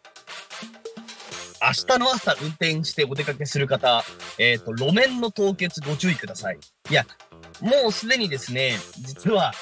[1.64, 4.04] 明日の朝運転してお出かけする方、
[4.38, 6.58] えっ、と、路面の凍結ご注意ください。
[6.90, 7.06] いや、
[7.62, 9.52] もうすでにですね、実は、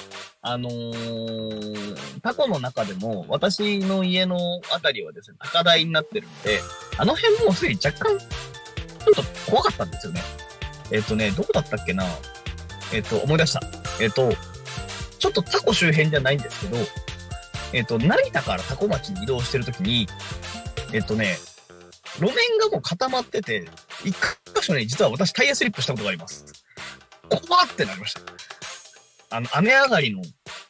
[0.40, 6.60] あのー、タコの中でも、私の家のあたりはですね、高台になってるんで、
[6.98, 10.22] あの辺もすでに若干、ちょっと怖かったんですよね。
[10.90, 12.04] えっ、とね、どこだったっけな？
[12.92, 13.60] えっ、と、思い出した。
[14.00, 14.32] えっ、と、
[15.20, 16.78] ちょっとタコ周辺じゃないんですけど、
[17.72, 20.08] えっ、と、成田からタコ町に移動してるときに、
[20.92, 21.38] えっ、とね、
[22.18, 23.68] 路面がもう固まってて、
[24.04, 24.14] 一
[24.54, 26.44] 箇所ね、実は私タイヤスリップしたことがあります。
[27.28, 28.20] 怖ってなりました。
[29.30, 30.22] あの、雨上がりの、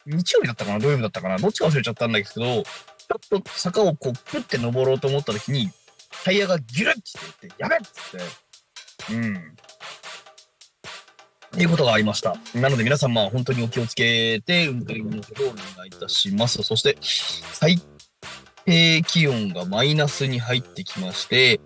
[0.07, 2.63] 日曜日だったかな土曜日だったかなどっちか忘れちゃったんだけど、ちょ
[3.39, 5.71] っと坂をこう、プって登ろうと思った時に、
[6.25, 7.03] タイヤがギュルッって
[7.43, 7.91] 言って、やべっつっ
[9.09, 9.37] て、うん。
[9.37, 9.41] っ
[11.55, 12.37] ていうことがありました。
[12.55, 16.63] なので皆さん、まあ本当にお気をつけて、運転のほどお願いいたします。
[16.63, 17.79] そして、最
[18.65, 21.61] 低気温がマイナスに入ってきまして、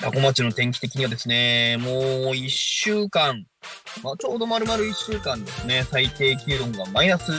[0.00, 3.46] タコ町の天気的にはですね、もう一週間、
[4.02, 7.30] まあ、ちょうど丸々一週間ですね、最低気温がマイナス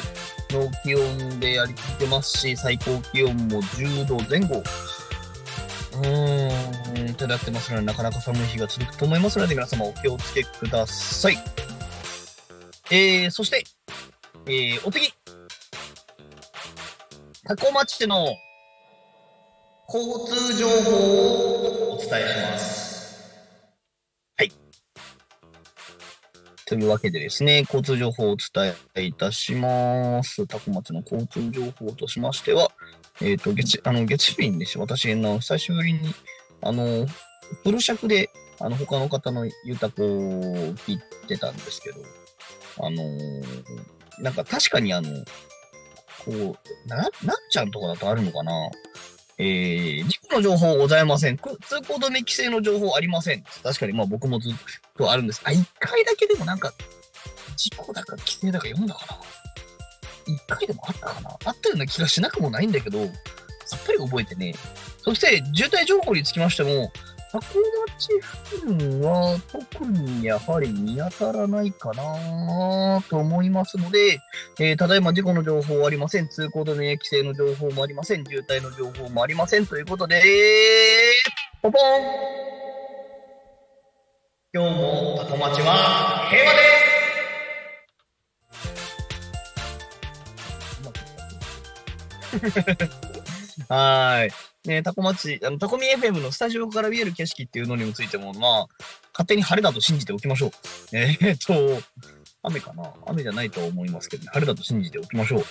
[0.52, 4.64] の気温でやり続けますし、最高気温も10度前後。
[5.96, 11.38] うーん、手だってますので、なかなか寒い日が続くと思いますので、皆様お気をつけください。
[12.92, 13.64] えー、そして、
[14.48, 15.14] えー、お次。
[17.46, 18.26] タコ町の
[19.94, 23.34] 交通情報をお伝えします。
[24.38, 24.52] はい。
[26.66, 30.48] というわけでですね、交通情報をお伝えいたします。
[30.48, 32.72] タコ町の交通情報としましては、
[33.20, 36.00] えっ、と、月、あの、月曜日にですね、私の久しぶりに、
[36.62, 37.06] あの、
[37.64, 38.30] フル尺で、
[38.62, 40.06] あの、他の方のゆたこを
[40.76, 41.98] 聞いてたんですけど、
[42.80, 45.10] あのーなんか確かにあの、
[46.26, 47.10] こう、な、なっ
[47.50, 48.52] ちゃんとかだとあるのかな？
[49.40, 51.38] えー、事故の情報ございません。
[51.38, 51.56] 通行
[51.96, 53.44] 止め規制の情報ありません。
[53.64, 54.54] 確かにまあ僕もずっ
[54.98, 55.42] とあるんです。
[55.44, 56.72] あ、一回だけでもなんか、
[57.56, 60.34] 事故だか規制だか読んだかな？
[60.34, 61.30] 一回でもあったかな？
[61.46, 63.06] あったような気がしなくもないんだけど、
[63.66, 64.54] さっぱり覚えてね。
[65.02, 66.92] そして、渋滞情報につきましても、
[67.34, 67.46] タコ
[67.98, 68.10] 町
[68.54, 74.20] 付近は特にやはり見当たらないかなと思いますので、
[74.60, 76.28] えーただいま事故の情報はありません。
[76.28, 78.24] 通行止め規制の情報もありません。
[78.24, 79.66] 渋滞の情報もありません。
[79.66, 80.22] ということで、
[81.64, 81.82] ポポン
[84.54, 86.54] 今日もタコ町は平和
[92.44, 94.53] です はーい。
[94.66, 98.68] ね、タコ町、あの、タコミ FM のスタジオから見える景色っていうのについても、まあ、
[99.14, 100.52] 勝手に晴れだと信じておきましょう。
[100.94, 101.84] えーっと、
[102.44, 102.84] 雨かな？
[103.06, 104.30] 雨じゃないと思いますけどね。
[104.34, 105.44] 晴れだと信じておきましょう。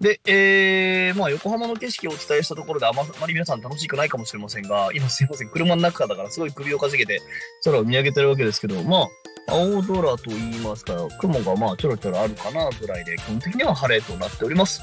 [0.00, 7.20] で、えー、まあ、横浜の景色をお伝えしたところであまり皆さん楽しくないかもしれませんが、今すいません、車の中だからすごい首をかしげて
[7.64, 9.08] 空を見上げてるわけですけど、まあ、
[9.48, 14.80] 青空と言いますか、雲がまあちょろちょろあるかなぐらいで、基本的には晴れとなっております。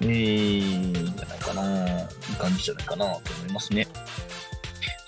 [0.00, 2.00] えー、いいんじゃないかな。
[2.00, 3.86] いい感じじゃないかなと思いますね。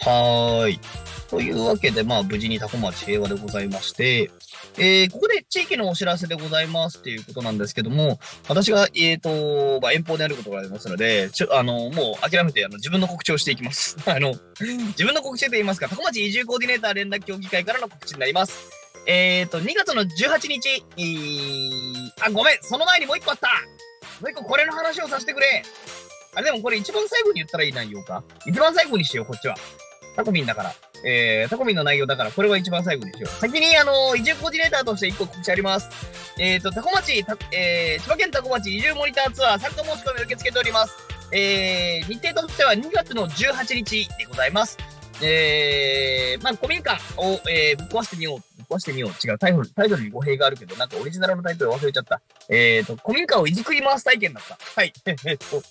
[0.00, 0.80] はーい。
[1.28, 4.30] というわけで、まあ、無事にタコ町平和でございまして、
[4.78, 8.18] えー、ここで地域のお知らせでございますっていうことなんですけども、
[8.48, 13.96] 私が、えーと、まあ、遠方でやることがありますので、ちょ、あの、もう諦めて、あの、自分の告知をしていきます。
[14.06, 18.70] あの、自分の告知と言いますか、タコ町移住コーディネーター連絡協議会からの告知になります。
[19.08, 23.48] えーと、2月の18日、えー、あ、ごめん、その前にもう一個あった
[24.20, 25.62] もう一個これの話をさせてくれ
[26.34, 29.54] あれでもこれ一番最後に言ったらいい内容か一番最後にしよう、こっちは。
[30.16, 30.72] タコミンだから。
[31.04, 33.40] えー、タコミンの内容だから、これは一番最後にしよう。
[33.40, 35.88] 先に、あの、移住コーディネーターとして一個告知あります。
[36.38, 40.94] えーと、タコ町、たえー、千葉県タコ町移住モニターツアー参加申し込み受け付けております。
[41.32, 44.78] えー、日程としては2月の18日でございます。
[45.22, 48.55] えー、まあ、古民家を、えー、ぶっ壊してみよう。
[48.68, 49.10] 壊してみよう。
[49.10, 52.20] 違う、タイトル、タイトルに語弊があるけど、なんかオリジナルのタイトル忘れちゃった。
[52.48, 54.58] えーと、古民家をいじくり回す体験だった。
[54.74, 54.92] はい。
[55.24, 55.62] えっと、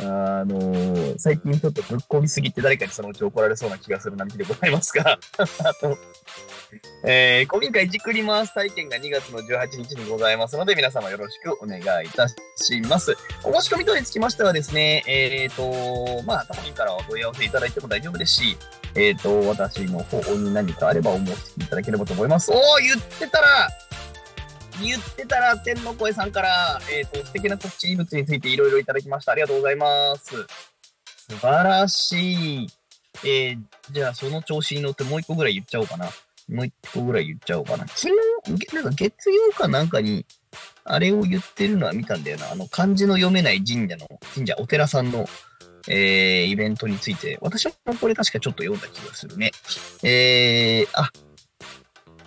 [0.00, 5.18] あの最近ちょっとぶっ込みすぎて誰かにそのうち怒られそうな気がするなんてでございますが、
[7.04, 12.34] えー、古民家いじくり回す体験が2月の18日にございますので、皆様よろしくお願いいたし
[12.88, 13.16] ます。
[13.44, 18.56] お申し込み等につきましてはですね、えっ、と、まあ、タコミンからお問い合わせいただいても大丈夫ですし、
[18.94, 22.50] えっ、と、私の方に何かあればお申し込みいただければと思います。
[22.50, 23.68] おー、言ってたら、
[24.82, 29.32] 言ってたら、天の声さんから、えっ、と、素敵な告知物についていろいろいただきました。
[29.32, 30.34] ありがとうございます。
[31.28, 32.66] 素晴らしい。
[33.24, 33.58] えー、
[33.90, 36.06] じゃあその調子に乗ってもう一個ぐらい言っちゃおうかな。
[36.48, 37.86] もう一個ぐらい言っちゃおうかな。
[37.86, 38.08] 昨
[38.46, 40.26] 日、なんか月曜かなんかに、
[40.84, 42.50] あれを言ってるのは見たんだよな。
[42.50, 45.26] あの、漢字の読めない神社の、神社、お寺さんの、
[45.88, 49.52] えー、イベントについて、私もこれ確かちょっと読んだ気がするね。
[50.02, 51.10] えー、あ、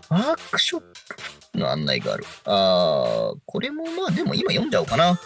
[0.10, 0.84] ワークショッ
[1.56, 2.26] の案内がある。
[2.46, 5.20] あー、これもまあ、でも今読んじゃおうかな。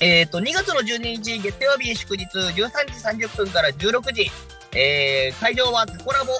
[0.00, 2.54] えっ、と、2月の12日、月曜日祝日、13
[3.14, 4.30] 時30分から16時、
[4.74, 6.32] えー、会場はタコラボ、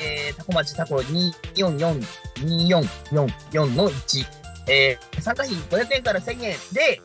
[0.00, 2.00] えー、タコ町タコ244、
[2.36, 4.24] 2444の1、
[4.68, 7.00] えー、参加費500円から1000円で、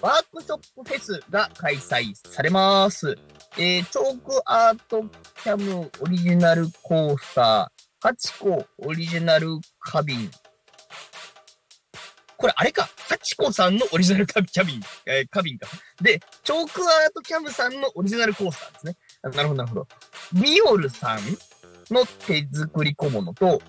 [0.00, 3.16] ワークショップフェスが開催されます。
[3.58, 5.04] えー、チョークアート
[5.42, 10.30] キャムオリジナルコースター、ハチコオリジナル花瓶。
[12.42, 15.68] これあれか、ハチコさんのオリジナルキャビン、えー、花瓶か。
[16.02, 18.96] で、チョークアートキャムさんのオリジナルコースターですね。
[19.22, 19.88] なるほど、なるほど。
[20.32, 21.20] ミオルさん
[21.94, 23.62] の手作り小物と、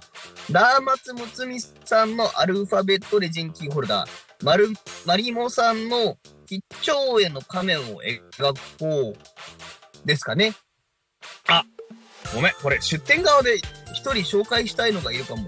[0.49, 4.09] ダーマツムツミさんのアルファベットレジンキーホルダー、
[4.43, 4.69] マル、
[5.05, 6.17] マリモさんの
[6.49, 10.55] 一丁への仮面を描こうですかね。
[11.47, 11.63] あ、
[12.33, 13.57] ごめん、これ出店側で
[13.93, 15.45] 一人紹介したいのがいるかも。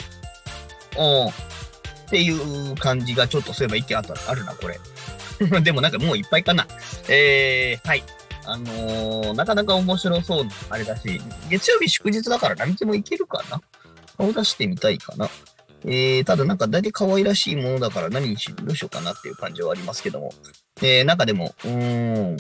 [0.98, 1.55] うん。
[2.06, 4.80] っていう感じがちょっとそういえば一見あった、あるな、これ。
[5.62, 6.68] でもなんかもういっぱいかな。
[7.10, 8.04] えー、はい。
[8.48, 13.60] あのー、なかなか面白そうな、あれだし、月曜日祝日だから何日もいけるかな
[14.18, 15.30] 顔出してみたいかな。
[15.88, 20.32] えー、ただなんか大体可愛らしいものだから何にし、どうしようかなっていう感じはありますけども。
[20.82, 22.38] えー、中でも、うーん、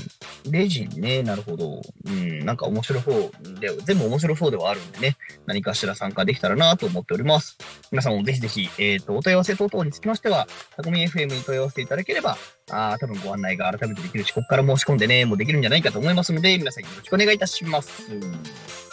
[0.52, 1.82] レジンね、なるほど。
[2.06, 5.16] うん、なんか面白そうで、全部面白そうではあるんでね、
[5.46, 7.58] 何かしら参加できたらなと思っております。
[7.92, 12.38] 皆さんもぜひぜひ、えっ、と、お問い合わせ等々につきましては、タコミ FM に問い合わせていただければ、
[12.72, 18.85] あ多分ご案内が改めてできるし、ここから申し込んでね、もうできるんじゃないかと思いますので、皆さんよろしくお願いいたします。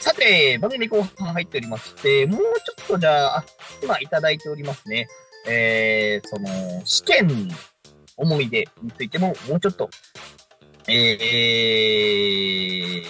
[0.00, 2.48] さて、番組後半入っておりまして、もうちょ
[2.84, 3.44] っとじゃあ、
[3.82, 5.08] 今いただいておりますね。
[5.48, 6.48] えー、その、
[6.84, 7.50] 試験
[8.16, 9.88] 思い出についても、もうちょっと、
[10.88, 13.04] えー、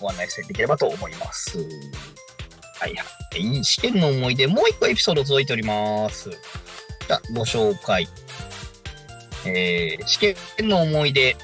[0.00, 1.58] ご案内していければと思います。
[2.78, 3.04] はいは
[3.36, 3.64] い。
[3.64, 6.30] 試験の思い出、もう一個エピソード届いております。
[6.30, 8.08] じゃあ、ご紹介。
[9.46, 11.36] えー、試験の思い出。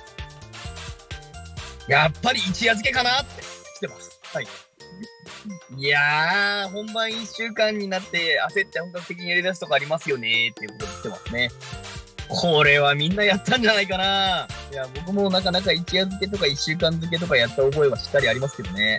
[1.88, 3.42] やっぱり一夜漬けかなって
[3.76, 4.20] 来てます。
[4.32, 4.46] はい。
[5.78, 11.50] いやー、本番一週間になって焦って本格的にやり出すとかありますよねっていうことで来てますね。
[12.28, 14.48] これはみんなやったんじゃないかな。
[14.72, 18.98] いや、僕もなかなか一夜漬けとか一週間漬けとかやった覚えはしっかりありますけどね。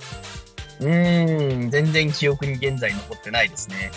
[0.79, 3.91] うーん、全然記憶に現在残ってないですね。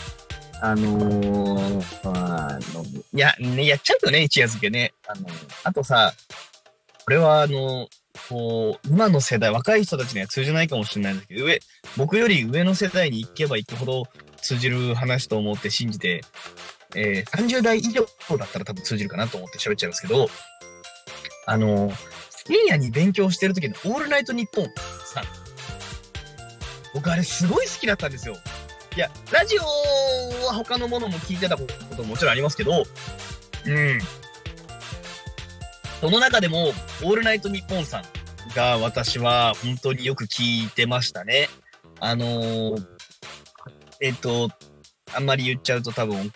[0.62, 4.92] あのー、あの、いや、ね、やっちゃうとね、一夜漬けね。
[5.06, 5.26] あの、
[5.64, 6.12] あとさ、
[7.04, 7.88] これはあの、
[8.28, 11.60] こう、今の世代、若い人たちには通じないかもしれないんですけど、上、
[11.96, 14.04] 僕より上の世代に行けば行くほど
[14.40, 16.22] 通じる話と思って信じて、
[16.94, 18.06] えー、30代以上
[18.36, 20.28] だったら多分通じるかなと思って喋っちゃいますけど、
[21.46, 21.92] あの、
[22.46, 24.66] 深夜に勉強してる時のオールナイトニッポン
[25.04, 25.24] さん。
[26.94, 28.36] 僕あれすごい好きだったんですよ。
[28.96, 31.66] いや、ラジオは他のものも聞いてたこ
[31.96, 32.84] とももちろんありますけど、
[33.66, 34.00] うん。
[36.00, 38.04] その中でも、オールナイトニッポンさん
[38.56, 41.48] が私は本当によく聞いてましたね。
[42.00, 42.86] あのー、
[44.00, 44.48] えっ、と、
[45.14, 46.32] あんまり言っちゃうと多分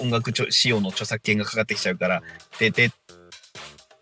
[0.00, 2.22] 音楽仕様の著作権がかかってきちゃうから、
[2.58, 2.92] てて、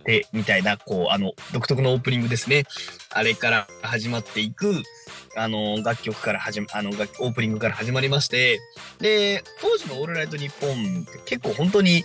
[0.04, 2.64] て、みたいな、こう、あの、独特のオープニングですね。
[3.10, 4.82] あれから始まっていく、
[5.36, 8.60] あの、楽曲から始ま、あの、オープニングから始まりまして、
[8.98, 12.04] で、当時のオールナイトニッポンって結構本当に、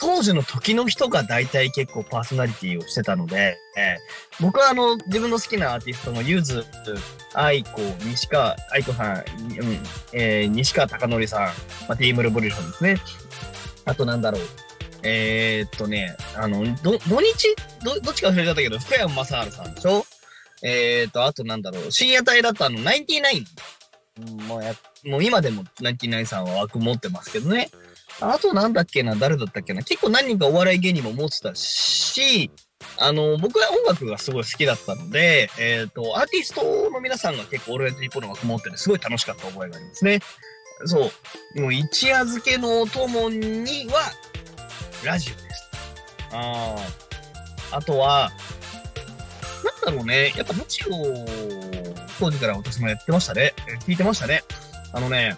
[0.00, 6.64] 当時の時の人が大体結構パーソナリティをしてたので、えー、僕はあの、自分の好きなアーティストのゆず、
[7.32, 9.22] 愛子、西川、愛子さん、うん、
[10.12, 12.96] えー、西川貴則さん、まあ、ティームレボリューションですね。
[13.84, 14.40] あとなんだろう。
[15.02, 17.54] えー、っとね、あの、ど、土日？
[17.84, 20.06] ど、どっちか忘れちゃったけど、福山雅治さんでしょ？
[20.62, 21.92] えー、っと、あとなんだろう。
[21.92, 23.44] 深夜帯だったあの、ナインティナイン。
[24.48, 24.74] もうや、
[25.04, 27.68] もう今でもナインティナインさんは枠持ってますけどね。
[28.20, 29.82] あとなんだっけな、誰だったっけな。
[29.82, 32.50] 結構何人かお笑い芸人も持ってたし、
[32.98, 40.20] あの、僕は音楽がすごい好きだったので、えっ、ー、と、アーティストの皆さんが結構オールナイトニッポの枠持ってて、すごい楽しかった覚えがありますね。
[40.86, 41.10] そ
[41.56, 41.60] う。
[41.60, 44.12] もう一夜漬けのお供には、
[45.04, 45.70] ラジオです。
[46.32, 46.76] あ
[47.72, 47.76] あ。
[47.76, 48.30] あとは、
[49.84, 50.32] なんだろうね。
[50.36, 51.24] やっぱラジオ、
[52.20, 53.54] 当時から私もやってましたね。
[53.86, 54.42] 聞いてましたね。
[54.92, 55.36] あのね、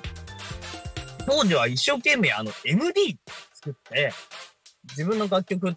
[1.26, 3.18] 当時は一生懸命あの MD
[3.52, 4.12] 作って、
[4.90, 5.74] 自分の楽曲、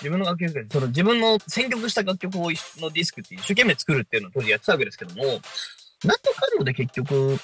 [0.00, 7.38] 自分の楽曲その自分の選曲した楽曲をのディスクって一生懸命作るっていうのを当時やってたわけですけども、なんとかので結局、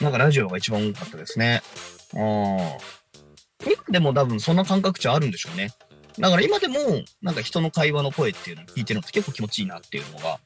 [0.00, 1.62] なんかラジオが一番多かったですね。
[2.14, 3.02] ああ。
[3.64, 5.70] 今でも多分そんな感覚値あるんでしょうね。
[6.18, 6.76] だから今でも、
[7.22, 10.40] なんか人の会話の声っていうのを聞いてるのって結構気持ちいいなっていうのが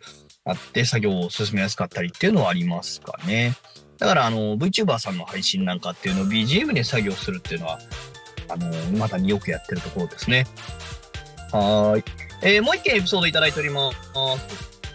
[0.44, 3.56] あって、作業を進めやすかったりっていうのはありますかね。
[3.98, 7.78] だからあの VTuber さんの配信なんかっていうのを BGM で作業するっていうのは、
[8.48, 10.46] あの、まだによくやってるところですね。
[11.52, 12.04] はい。
[12.42, 13.96] えー、もう一件エピソードいただいております。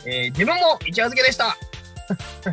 [0.06, 1.58] えー、自分も一夜漬けでした。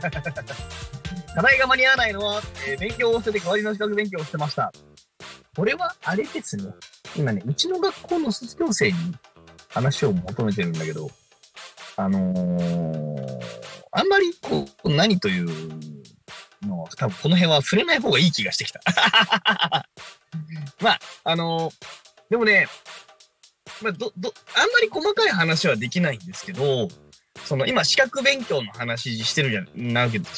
[1.34, 4.72] 課題が間に合わないのは、えー、勉強を捨てて代わりの資格勉強をしてました。
[5.55, 6.64] これはあれですね。
[7.16, 8.99] 今ね、うちの学校の卒業生に
[9.68, 11.11] 話を求めてるんだけど、
[11.96, 13.40] あのー、
[13.92, 15.97] あんまりこう、何という
[16.97, 18.80] 多分この辺は触れない方がいい気がしてきた。
[20.80, 21.74] まあ、あのー、
[22.30, 22.68] でもね、
[23.82, 26.89] まあ、ど、ど、あんまり細かい話はできないんですけど、
[27.45, 30.28] その今資格勉強の話してるじゃん、なけど、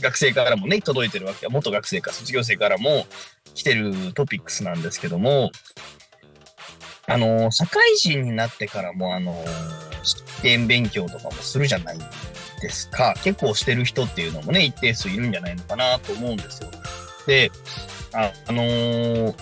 [0.00, 3.06] 学生からもね、届いてるわけ元学生か卒業生からも
[3.54, 5.50] 来てるトピックスなんですけども、
[7.08, 9.46] あのー、社会人になってからも、あのー、
[10.02, 11.98] 試験勉強とかもするじゃない
[12.60, 13.14] ですか。
[13.22, 16.70] 結構してる人っていうのもね、一定数いるんじゃないのかなと思うんですよ。
[17.26, 17.50] で、
[18.12, 19.34] あ、あのー、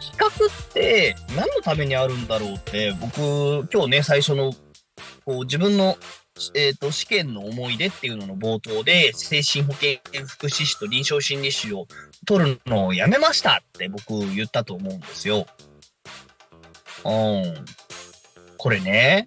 [0.00, 4.52] 企画って何のためにあるんだろうって、僕、今日ね、最初の、
[5.24, 5.96] こう、自分の、
[6.54, 11.86] えっ、ー、と、試験の思い出っていうのの冒頭で、精神保健福祉士と臨床心理士を
[12.26, 15.46] 取るのをやめましたって僕言ったと思うんですよ。
[17.06, 17.64] うん。
[18.58, 19.26] これね、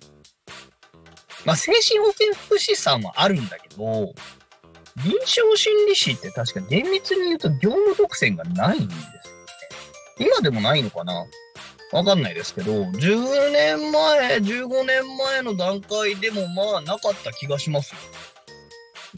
[1.45, 4.13] まあ、精神保健福祉士さんはあるんだけど、
[5.03, 9.19] 臨床心理士って確か厳密に言うと業務特選がないんですよね。
[10.19, 11.25] 今でもないのかな？
[11.93, 17.99] わかんないですけど、10年前、15年前の段階でもまあなかった気がしますよ。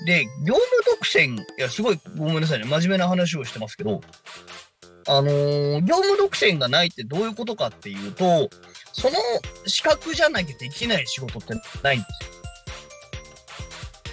[0.05, 4.01] で、業務独占、いや、すごいごめんなさいね、真面目な話をしてますけど、
[5.11, 8.49] あのー業務独占がないってどういうことかっていうと、
[8.93, 9.15] その
[9.65, 11.53] 資格じゃなきゃできない仕事って
[11.83, 12.05] ないんで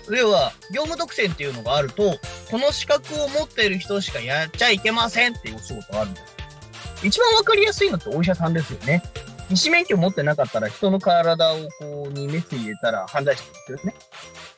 [0.06, 0.16] すよ。
[0.16, 2.18] 要は、業務独占っていうのがあると、
[2.50, 7.06] この資格を持っている人しかやっちゃいけませんっていうお仕事があるんです。
[7.06, 9.02] 一番わかりやすいのってお医者さんですよね。
[9.50, 13.94] 医師免許持ってなかったら人の体をこうにメス入れたら犯罪者ですよね。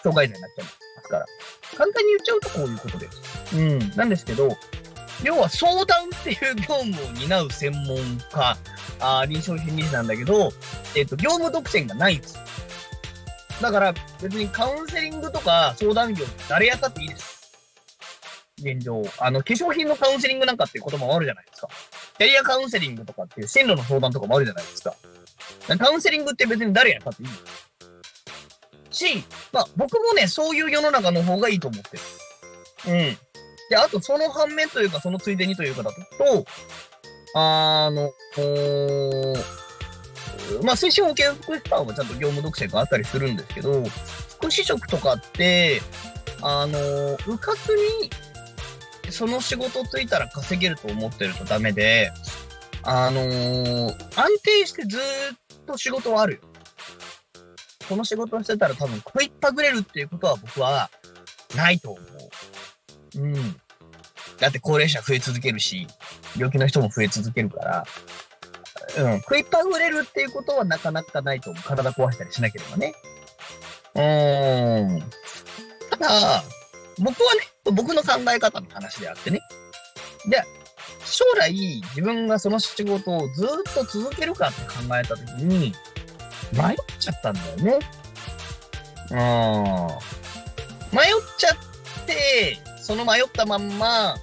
[0.03, 1.27] 障害罪になっちゃいますから。
[1.77, 3.57] 簡単に言っちゃうとこういうことです。
[3.57, 3.79] うん。
[3.97, 4.57] なんですけど、
[5.23, 7.97] 要は相談っていう業務を担う専門
[8.33, 8.57] 家、
[9.01, 10.51] あー臨床心理士なんだけど、
[10.97, 12.39] えっ、と、業務独占がないんです。
[13.61, 17.41] だから別にカウンセリングとか相談業誰やったっていいです。
[18.59, 19.03] 現状。
[19.19, 21.69] あの、化粧品のカウンセリングなんかっていう言葉もあるじゃないですか。
[22.19, 24.95] キャリアカウンセリングとかっていう進路の相談とかもあるじゃないですか。
[25.79, 27.71] カウンセリングって別に誰やったっていいんです
[28.91, 32.03] し、まあ僕もね、そういう世の中の方がいいと思ってる。
[32.89, 33.19] うん。
[33.71, 36.45] で、あとその反面というか、そのついでにというかだと、
[37.35, 38.13] あの、
[40.65, 43.85] まあ推進保健福祉さんはちゃんと業務独占があったりするんですけど、
[44.39, 45.81] 福祉職とかって、
[46.43, 46.79] あの、
[47.15, 48.11] うかつに
[49.13, 52.11] その仕事ついたら稼げると思ってるとダメで、
[52.83, 55.01] あの安定してずっ
[55.67, 56.41] と仕事はあるよ。
[57.89, 60.91] この仕事をしてたら多分食いっぱぐれるっていうことは僕は
[61.55, 62.20] ないと思う。
[63.17, 63.61] うん。
[64.39, 65.87] だって高齢者増え続けるし、
[66.37, 67.85] 病気の人も増え続けるから、
[68.99, 71.63] うん、食いっぱぐれるっていうことはなかなかないと思う。
[71.63, 72.95] 体壊したりしなければね。
[73.95, 75.03] うーん。
[75.91, 76.43] ただ、
[76.99, 79.41] 僕はね、僕の考え方の話であってね。
[80.29, 80.43] で、
[81.05, 85.75] 将来自分がその仕事をずっと続けるかって考えたときに、
[86.53, 87.79] 迷っちゃったんだよね。
[89.11, 89.19] うん。
[90.97, 91.09] 迷っ
[91.39, 92.59] ちゃって、
[92.91, 94.17] その迷ったまんま、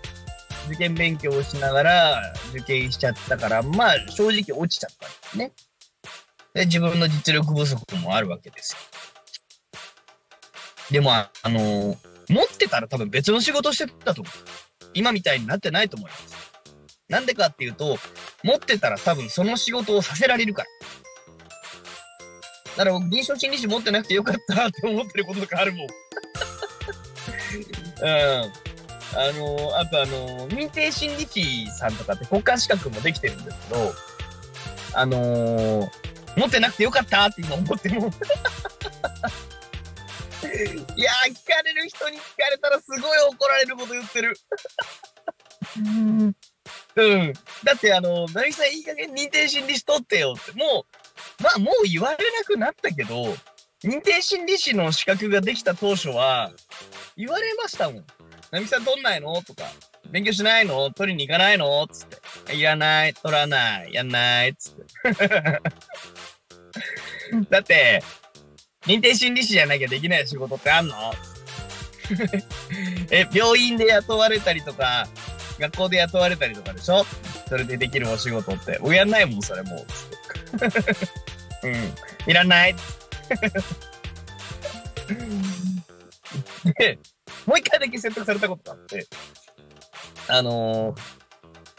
[0.68, 5.54] 受験勉強をしながら受験しちゃったから、まあ正直落ちちゃったんですね。
[6.54, 8.80] で、自分の実力不足もあるわけですよ。
[10.92, 11.96] でも、あの
[12.28, 14.34] 持ってたら多分別の仕事してたと思う。
[14.94, 16.36] 今みたいになってないと思います。
[17.08, 17.98] なんでかっていうと、
[18.44, 20.68] 持ってたら多分その仕事をさせられるから。
[22.72, 25.88] だから僕、臨床心理士持ってなくてよかったって思ってることとかあるもん。
[28.02, 28.08] うん。
[28.08, 33.94] あの、あとあの、認定心理士さんとかって国家資格もできてるんですけど、
[34.94, 35.90] あのー
[36.38, 38.12] 持ってなくてよかったって今思ってるもん。
[40.96, 44.38] いやー、聞かれる人に聞かれたらすごい怒られること言ってる。
[45.78, 47.34] うん。
[47.64, 50.86] だってあの、なぎさんいい加減認定心理士取ってよって、も
[51.40, 53.36] う、まあもう言われなくなったけど、
[53.84, 56.52] 認定心理士の資格ができた当初は、
[57.16, 58.04] 言われましたもん。
[58.52, 59.42] なぎさん取んないの？
[59.44, 59.66] とか、
[60.10, 60.90] 勉強しないの？
[60.92, 61.86] 取りに行かないの？
[61.88, 62.56] つって。
[62.56, 64.84] いらない、取らない、やんない、つって。
[67.50, 68.02] だって、
[68.86, 71.14] 認定心理士じゃなきゃできない仕事ってあんの？
[73.12, 75.08] え、病院で雇われたりとか、
[75.60, 77.06] 学校で雇われたりとかでしょ？
[77.50, 78.78] それでできるお仕事って。
[78.82, 79.86] 僕やんないもん、それもう。
[79.86, 80.06] つ
[80.68, 80.72] っ
[81.62, 81.94] て うん。
[82.32, 82.76] いらない。
[86.78, 87.00] で、
[87.46, 89.08] もう一回だけ説得されたことがあって、
[90.28, 91.28] あのー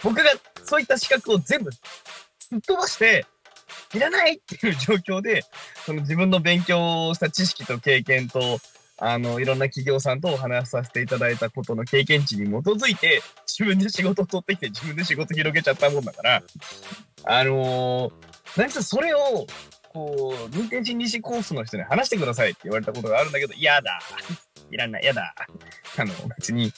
[0.02, 0.24] 僕が
[0.62, 1.80] そういった資格を全部す
[2.54, 3.26] っ飛ばして、
[3.94, 5.42] いらないっていう状況で、
[5.84, 8.58] その自分の勉強した知識と経験と、
[8.98, 16.42] あの、いろんな企業さんとお話しさせていただいたことの経験値に基づいて、自分で仕事を取ってきて自分で仕事広げちゃったもんだから、
[17.24, 18.12] あのー、
[18.56, 19.46] 何せそれを、
[19.98, 23.98] こう、認定心理士コースの人に話してくださいって言われたことがあるんだけど、嫌だ。
[24.70, 25.34] いらない、嫌だ。
[25.96, 26.72] あの、別に、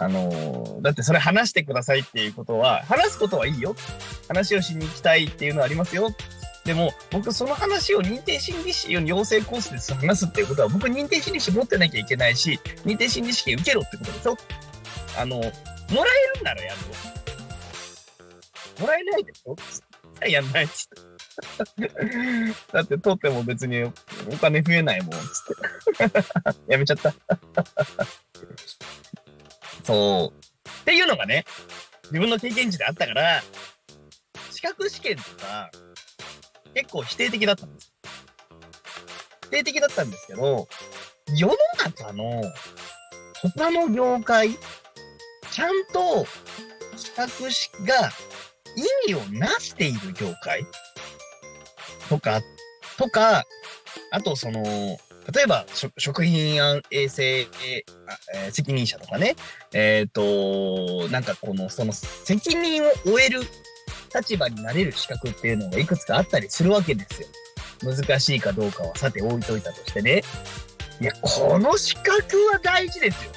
[0.00, 3.74] あのだってそれ話してくださいっていうことは、話すことはいいよ。
[4.28, 6.10] 話をしに行きたいっていうのはありますよ。
[6.64, 14.36] でも、僕その話を認定心理師を養成コースで話すっていうことは、僕認定心理師持ってなきゃいけないし、認定心理師試験受けろってことでしょ
[15.18, 15.52] あの、もらえ
[16.36, 16.86] るんならやるよ。
[18.80, 19.56] もらえないでしょ
[20.28, 21.07] やんないっつって。
[22.72, 23.92] だって取っても別にお
[24.40, 26.22] 金増えないもんっ、つって。
[26.72, 27.14] やめちゃった。
[29.84, 30.38] そう。
[30.68, 31.44] っていうのがね、
[32.04, 33.42] 自分の経験値であったから、
[34.50, 35.70] 資格試験とか、
[36.74, 37.92] 結構否定的だったんです。
[39.44, 40.68] 否定的だったんですけど、
[41.36, 42.42] 世の中の
[43.56, 44.58] 他の業界、
[45.50, 46.26] ちゃんと
[46.96, 47.44] 資格
[47.84, 48.10] が
[49.06, 50.64] 意味をなしている業界
[52.08, 52.40] とか、
[52.96, 53.44] とか、
[54.10, 54.62] あとその、
[55.32, 55.66] 例えば、
[55.98, 56.56] 食品
[56.90, 59.36] 衛生、えー、責任者とかね、
[59.72, 63.40] えっ、ー、と、なんかこの、その責任を負える
[64.14, 67.28] 立場になれる資格っていうのがいくつかあったりするわけですよ。
[67.82, 70.22] 難しいかどうかはさて置いといたとしてね。
[71.00, 73.30] いや、この資格は大事ですよ。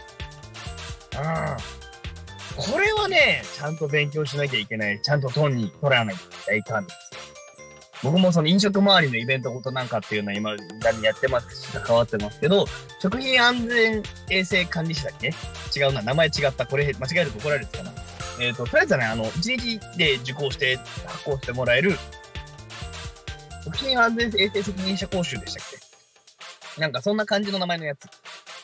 [1.13, 2.74] うん。
[2.74, 5.01] これはね、ちゃんと勉強しなきゃいけない。
[5.01, 7.20] ちゃんと取に取らなきゃいかんですよ。
[8.03, 12.65] 僕もその飲食周りのイベントごとなんかっていうのは今、だにやってますし、関わってますけど、
[12.99, 15.33] 食品安全衛生管理士だっけ？
[15.79, 16.65] 違うな、名前違った。
[16.65, 17.91] これ間違えると怒られるかな。
[18.39, 21.97] えっ、ー、と、とりあえずはね、あの、1日で受講して発行してもらえる、
[23.65, 25.65] 食品安全衛生責任者講習でしたっ
[26.75, 26.81] け？
[26.81, 28.07] なんかそんな感じの名前のやつ。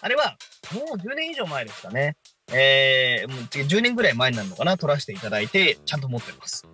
[0.02, 0.36] あれは、
[0.74, 2.16] もう10年以上前ですかね。
[2.52, 6.66] えー、もう10年ぐらい前になるのかな取らせていただいて、ちゃんと持ってます。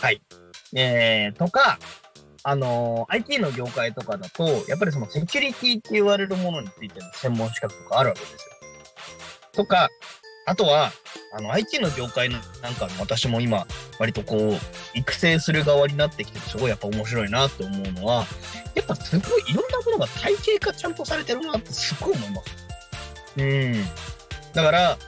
[0.00, 0.20] はい。
[0.74, 1.78] えー、とか、
[2.44, 8.38] あのー、IT の業界とかだと、やっぱりそのセキュリティって言われるものについての専門資格とかあるわけですよ。
[9.52, 9.88] とか、
[10.44, 10.90] あとは、
[11.34, 13.66] あの、IT の業界のなんか私も今、
[13.98, 14.58] 割とこう、
[14.94, 18.24] 育成する側になってきてすごいやっぱ面白いなって思うのは、
[18.74, 22.56] やっぱすごいいろんなものが体系化ちゃんとされてるなってすごい思います。
[23.36, 23.84] うん。
[24.52, 24.98] だから、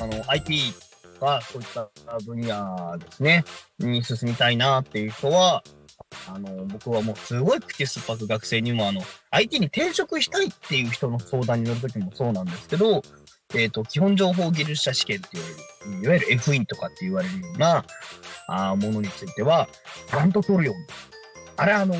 [0.00, 0.72] あの、IT
[1.18, 1.88] か、そういった
[2.24, 3.44] 分野ですね、
[3.78, 5.62] に進みたいなっていう人は、
[6.28, 13.02] あの、僕はもうすごい口酸っぱく学生にもあの、IT に転職したいっていう人の相談に乗るときもそうなんですけど、
[13.54, 17.84] えっ、ー、と、基本情報技術者試験って言われる、いわゆる F インとかって言われるような、
[18.48, 19.68] あものについては、
[20.10, 20.82] ちゃんと取るように。
[21.56, 21.94] あれあの、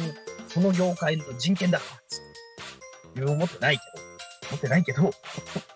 [0.49, 3.24] その業界の人権だから、つって。
[3.24, 5.11] 思ってないけど、持ってないけど、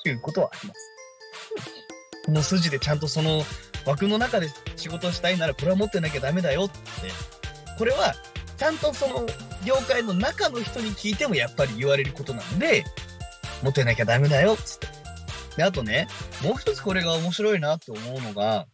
[0.02, 0.92] ということはあります。
[2.26, 3.42] この筋でちゃんとその
[3.84, 7.41] 枠の中で仕事したいなら、これは持ってなきゃダメだよって。
[7.78, 8.14] これは、
[8.56, 9.26] ちゃんとその
[9.64, 12.84] 業界の中の人に聞いてもやっぱり言われることなんで、
[13.62, 14.88] 持ってなきゃダメだよ、つって。
[15.56, 16.08] で、あとね、
[16.42, 18.66] もう一つこれが面白いなって思うのが、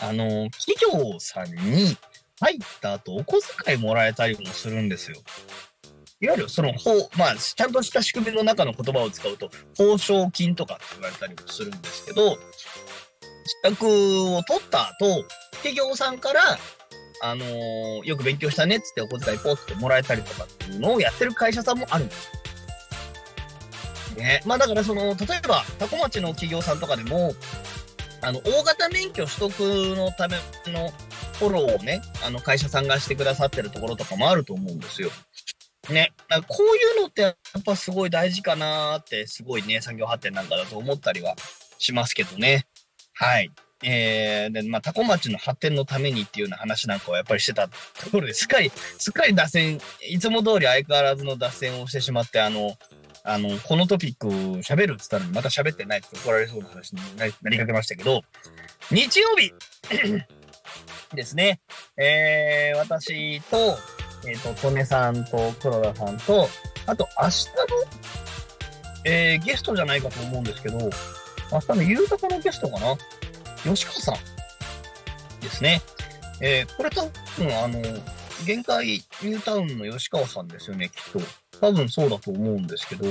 [0.00, 1.96] あの、企業さんに
[2.40, 5.18] 入った後、お小遣いもらえたりもするんですよ。
[6.20, 12.38] いわゆるその、ほまあ、ちゃんとした仕組みの中の言葉を使うと、報奨金とかって言われたりもするんですけど、資
[13.62, 13.86] 格
[14.34, 16.58] を取った後、企業さんから、
[17.22, 22.46] あのー、よく勉強したねっつってお小遣いポッってもらえたりとかっていうのをやってる会社さんもあるんですよ。
[24.16, 24.42] ね。
[24.44, 27.34] まあだからその、例えば、タコ町の企業さんとかでも、
[28.22, 29.60] あの、大型免許取得
[29.96, 30.36] のため
[30.66, 30.92] の
[31.38, 35.10] フォローをね、あの、会社さんがしてくださってるところとかもあると思うんですよ。
[35.90, 36.12] ね。
[36.28, 41.36] だこういうのってやっぱすごい大事かなって、すごいね、産業発展なんかだと思ったりは
[41.78, 42.66] しますけどね。
[43.14, 43.50] はい。
[43.82, 52.76] えー、で、まあ、タコ町の発展のためにっていうような話なんかはやっぱりしてたところですっかり、すっかり脱線、いつも通り相変わらずの脱線をしてしまって、あの、
[53.22, 58.22] あの、このトピック喋るって言ったのにまた喋ってないって怒られそうな話になりかけましたけど、
[58.90, 59.52] 日曜日
[61.14, 61.60] ですね。
[61.96, 63.78] えー、私と、
[64.26, 66.48] えっ、ー、と、トネさんと黒田さんと、
[66.86, 67.52] あと明日の、
[69.04, 70.78] えー、ゲストじゃないかと思うんですけど、
[71.52, 72.96] 明日の夕方のゲストかな？
[73.74, 75.82] 吉川さんですね。
[76.40, 77.02] えー、これ多
[77.36, 77.82] 分、あの、
[78.44, 81.20] 限界ニュータウンの吉川さんですよね、きっと。
[81.60, 83.06] 多分そうだと思うんですけど、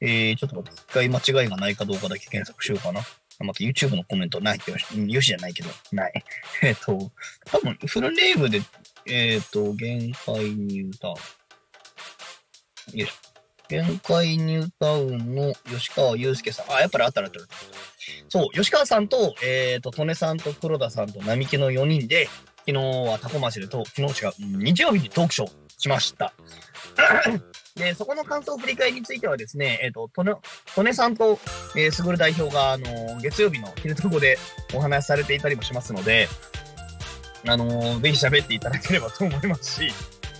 [0.00, 3.00] えー、ちょっと待って、一回間違いがないかどうかだけ検索しようかな。
[3.40, 6.24] また YouTube のコメントないってよし、よしじゃないけど、ない。
[6.62, 7.10] えっと、
[7.46, 8.60] 多分フルネームで、
[9.06, 12.98] えっ、ー、と、限界ニュータウン。
[12.98, 13.30] よいしょ。
[13.68, 16.72] 限界ニュータウンの吉川祐介さん。
[16.72, 17.46] あ、やっぱりあったらあったら。
[18.28, 22.28] そう、吉川さんと、えっ、ー、と、利根さんと黒田さんと並木の4人で、
[22.66, 26.32] 昨日はタコ町でと、昨日違う、日曜日にトークショーしました。
[27.76, 30.34] で、そこの感想振り返りについてはですね、えっ、ー、と、とね、
[30.74, 31.38] とねさんと、
[31.76, 34.38] えー、すぐる代表が、あのー、月曜日の昼とこで
[34.74, 36.28] お話しされていたりもしますので、
[37.46, 39.92] あのー、ぜひ喋っていただければと思いますし、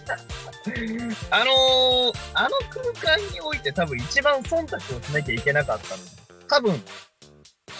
[1.30, 6.02] あのー、あの空間において多分一番忖度をしなきゃいけなかったの
[6.48, 6.82] 多分、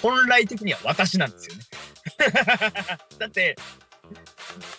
[0.03, 1.63] 本来的には私なんですよね。
[3.19, 3.57] だって、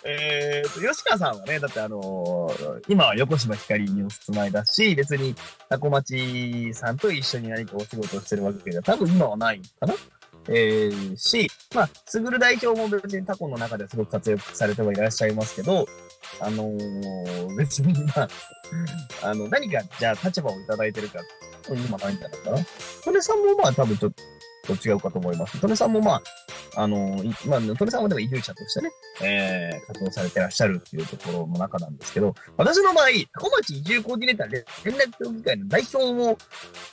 [0.04, 5.34] えーと、吉川さんはね、だってあのー、今は横島ひかりにお住まいだし、別に
[5.68, 9.94] タコ町さんと一緒に何かお仕事をしてるわけが多分今はないかな？
[10.48, 15.86] えー、し、まあ、すぐる代表も別にタコの中ですごく活躍されてはいらっしゃいますけど、
[16.40, 18.28] あのー、別にまあ、
[19.22, 21.20] あの、何か、じゃあ立場をいただいてるか、
[21.68, 22.58] 今ないんじゃないかな？
[23.04, 24.12] トネさんもまあ多分ちょっ
[24.62, 25.60] と違うかと思います。
[25.60, 26.22] トネさんもまあ、
[26.76, 28.90] あの、まあ、トレさんはでも移住者としてね、
[29.22, 33.06] えー、活動されてらっしゃるっていうところの中なんですけど、私の場合、
[33.38, 36.38] 小町移住コーディネーターで連絡協議会の代表を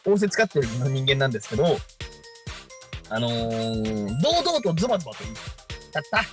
[0.06, 1.78] 仰せ使ってる人間なんですけど、
[3.12, 5.36] あのー、堂々とズバズバと言っ
[5.92, 6.24] ちゃった。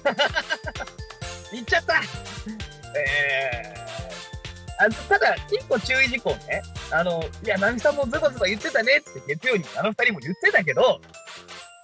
[1.52, 1.94] 言っちゃった
[2.96, 3.79] えー、
[4.80, 6.62] あただ、一個注意事項ね。
[6.90, 11.00] あの、いや、ナミさんもズバズバ言ってたねって月曜にあの二人も言ってたけど、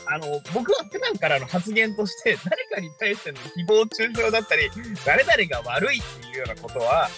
[0.08, 4.70] あの、僕は普段からの発言として、誰かに対しての誹謗中傷だったり、
[5.04, 7.10] 誰々が悪いっていうようなことは、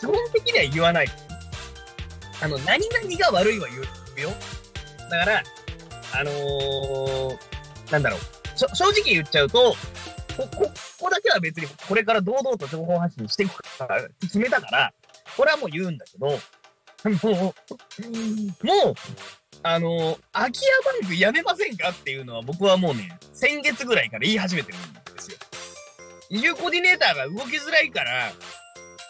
[0.00, 1.08] 基本的には言わない。
[2.42, 3.82] あの、何々が悪いは言う
[4.20, 4.30] よ。
[5.10, 5.42] だから、
[6.14, 7.38] あのー、
[7.92, 8.20] なんだろう。
[8.56, 9.74] 正直言っちゃうと、
[10.36, 10.70] こ、こ、
[11.00, 14.92] こだけは別にこれから堂々と情報発信していくから決めたから、
[15.36, 16.26] これはもう言うんだけど、
[17.08, 17.54] も
[18.62, 18.94] う、もう、
[19.62, 20.68] あの、空き家
[21.02, 25.38] バンクやめませんかっていうのは僕はもうね、先月ぐらいから言い始めてるんですよ。
[26.30, 28.32] 移住コーディネーターが動きづらいから、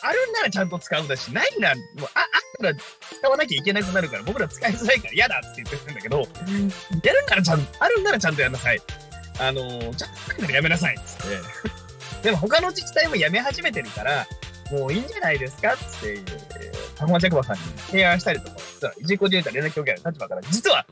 [0.02, 2.26] あるんならちゃんと使うだし、ないなら、もう、あ、あっ
[2.58, 6.20] たら使わなきゃいけなくなるから、僕ら使いづらいから嫌だって言ってるんだけど、
[7.04, 8.80] やるんならちゃん、あるんならちゃんとやんなさい。
[9.39, 12.22] あのー、ちゃんとややめなさいっつって。
[12.22, 14.26] でも他の自治体もやめ始めてるから、
[14.70, 16.22] もういいんじゃないですかっつって、
[16.97, 20.87] タコマチャクバさんに提案したりとか、実は、一コディネータ連絡協議会の立場から実は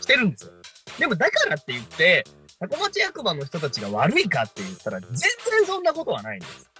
[0.00, 0.52] してるんですよ。
[0.98, 2.24] でもだからって言って、
[2.58, 5.30] タコマチ役場の人たちが悪いかって言ったら、全然
[5.66, 6.70] そんなことはないんです。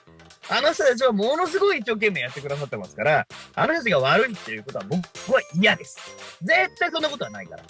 [0.53, 5.99] あの人たちはものすごい一生懸命やってくださってますから、あの人たちが悪いっていうことは僕は嫌です。
[6.43, 7.63] 絶対そんなことはないから。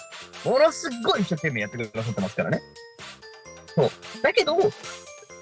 [0.51, 2.61] ものすごい一生懸命やってくださってますからね。
[3.89, 4.23] そう。
[4.23, 4.57] だけど、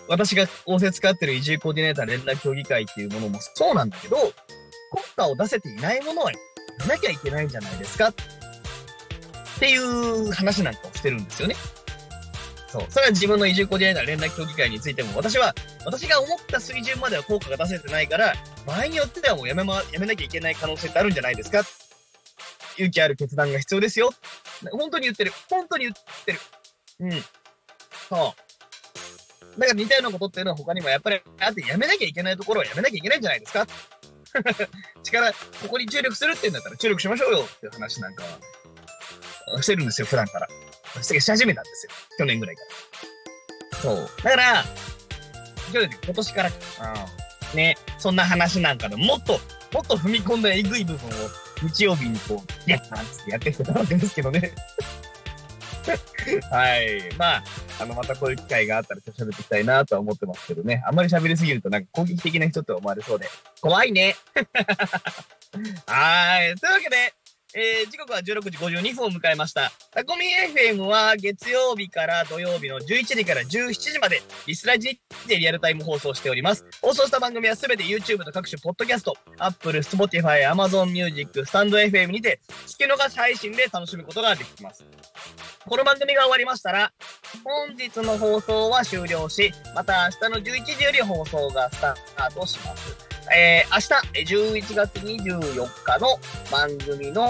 [0.08, 4.16] 私が仰せ使ってる移住コーディネーター連絡協議会っていうものもそうなんだけど、
[4.90, 6.38] 国家を出せていないものはや
[6.80, 8.14] らなきゃいけないんじゃないですかっ
[9.58, 11.56] ていう話なんかをしてるんですよね。
[12.68, 12.86] そう。
[12.88, 18.34] それは自分の移住コーディネーター連絡協議会についても、私は、私が思った水準までは効果が出せてないから、
[18.66, 21.62] 場合によってはもうやめま、やめなきゃいけない可能性ってあるんじゃないですか
[22.76, 24.10] 勇気ある決断が必要ですよ。
[24.70, 25.32] 本当に言ってる。
[25.50, 26.38] 本当に言ってる。
[27.00, 27.24] うん。
[28.08, 28.34] そ
[29.56, 29.60] う。
[29.60, 33.66] だから似たようなことっていうのは他にもやっぱりあってやめなきゃいけないところはやめなきゃいけないんじゃないですか？
[35.02, 35.36] 力、こ
[35.68, 38.22] こに注力するって言うんだったら注力しましょうよっていう話なんか
[39.54, 40.48] はしてるんですよ、普段から。
[41.02, 41.92] し始めたんですよ。
[42.18, 42.62] 去年ぐらいか
[43.72, 43.78] ら。
[43.80, 44.10] そう。
[44.22, 44.64] だから、
[45.72, 49.40] 今年から、うんね、そんな話なんかでもっと、
[49.72, 51.12] もっと踏み込んだえぐい部分を
[51.62, 54.52] 日曜日にこう、やっなんつってやってきてたわけですけどね。
[56.50, 57.02] はい。
[57.16, 57.44] まあ、
[57.80, 60.82] あの、またこういう機会があったらちょっと喋っていきたいなとは思ってますけどね。
[60.86, 63.28] あんまり喋りすぎるとなんか攻撃的な人と思われそうで、
[63.60, 64.16] 怖いね。
[65.86, 66.54] はい。
[66.56, 67.14] というわけで、
[67.54, 69.72] えー、時刻は16時52分を迎えました。
[69.90, 76.66] タコミ FM は月曜日から土曜日の11時から17時まで、リスラジでリアルタイム放送しております。
[76.82, 84.84] 放送した番組はすべて YouTube と各種ポッドキャスト、Apple、Spotify、Amazon Music、スタンド FM にて、聞き逃し配信で楽しむことができます。
[85.66, 86.92] この番組が終わりましたら、
[87.44, 93.07] 本日の放送は終了し、また明日の11時より放送がスタートします。
[93.34, 96.18] えー、明日、11月24日の
[96.50, 97.28] 番組の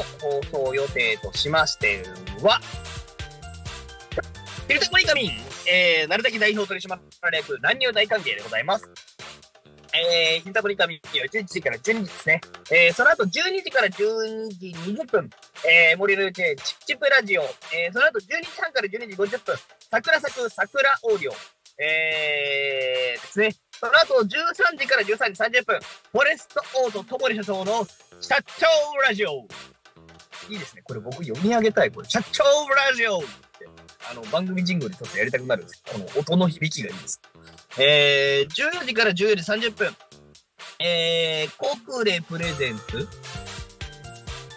[0.53, 2.03] 放送予定としまして
[2.43, 2.61] は、
[4.67, 5.31] フィルタコリカミン、
[5.71, 6.99] えー、なるだけ代表取締
[7.33, 8.89] 役、乱入大歓迎でございます。
[9.95, 12.41] えー、ヒンタコリカミンは11時から12時ですね。
[12.71, 13.31] えー、その後12
[13.65, 15.31] 時から12時20分、
[15.67, 19.57] えー、森のうちチッチプラジオ、えー、その後12時半から12時50分、
[19.91, 21.35] 桜咲く桜オーディオ、
[21.83, 23.68] えー、ですね。
[23.79, 25.79] その後、13時から13時30分、
[26.11, 27.87] フォレストオートともり社長の
[28.21, 28.67] 社長
[29.05, 29.47] ラジオ。
[30.51, 30.83] いいですね。
[30.83, 31.91] これ僕読み上げたい。
[31.93, 33.29] これ、社長ラジオって、
[34.11, 37.21] あの、番組ジングルちょっとやりたくなるんですこの音の響きがいいです。
[37.79, 39.95] えー、14時から14時30分、
[40.81, 43.07] えー、コクレプレゼンツ、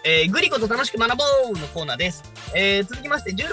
[0.04, 2.24] えー、グリコと楽しく学ぼうのコーナーです。
[2.54, 3.48] えー、続きまして、15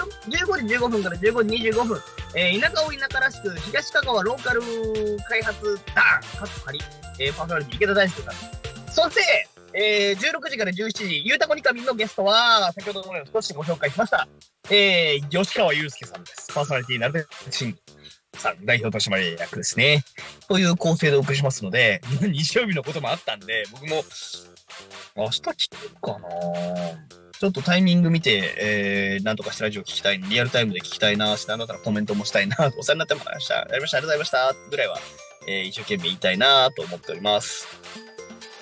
[0.67, 1.99] 時15分から15時25分、
[2.35, 4.61] えー、田舎を田舎らしく、東香川ローカル
[5.29, 6.79] 開発団、かっこ仮、
[7.19, 8.33] えー、パーソナリティ池田大輔さん。
[8.91, 14.27] そして、えー、16時から17時、ゆうたこにかみのゲストは、先ほどのように少しご紹介しました、
[14.69, 16.51] えー、吉川祐介さんです。
[16.53, 17.29] パーソナリティなるべく
[18.37, 20.03] さん、代表取締役ですね。
[20.47, 24.03] という構成でお送りしますので、 日曜日のこともあったんで、僕も、
[25.15, 26.29] 明日聞くかな
[27.39, 33.55] ちょっとタイミング見て、えー、なんとかしてラジオ聞きたい、リアルタイムで聞きたいな、し、なんだったらコメントもしたいな、お世話になってました。
[33.55, 34.99] やりました、ありがとうございました、ぐらいは、
[35.47, 37.65] えー、一生懸命言いたいなと思っております。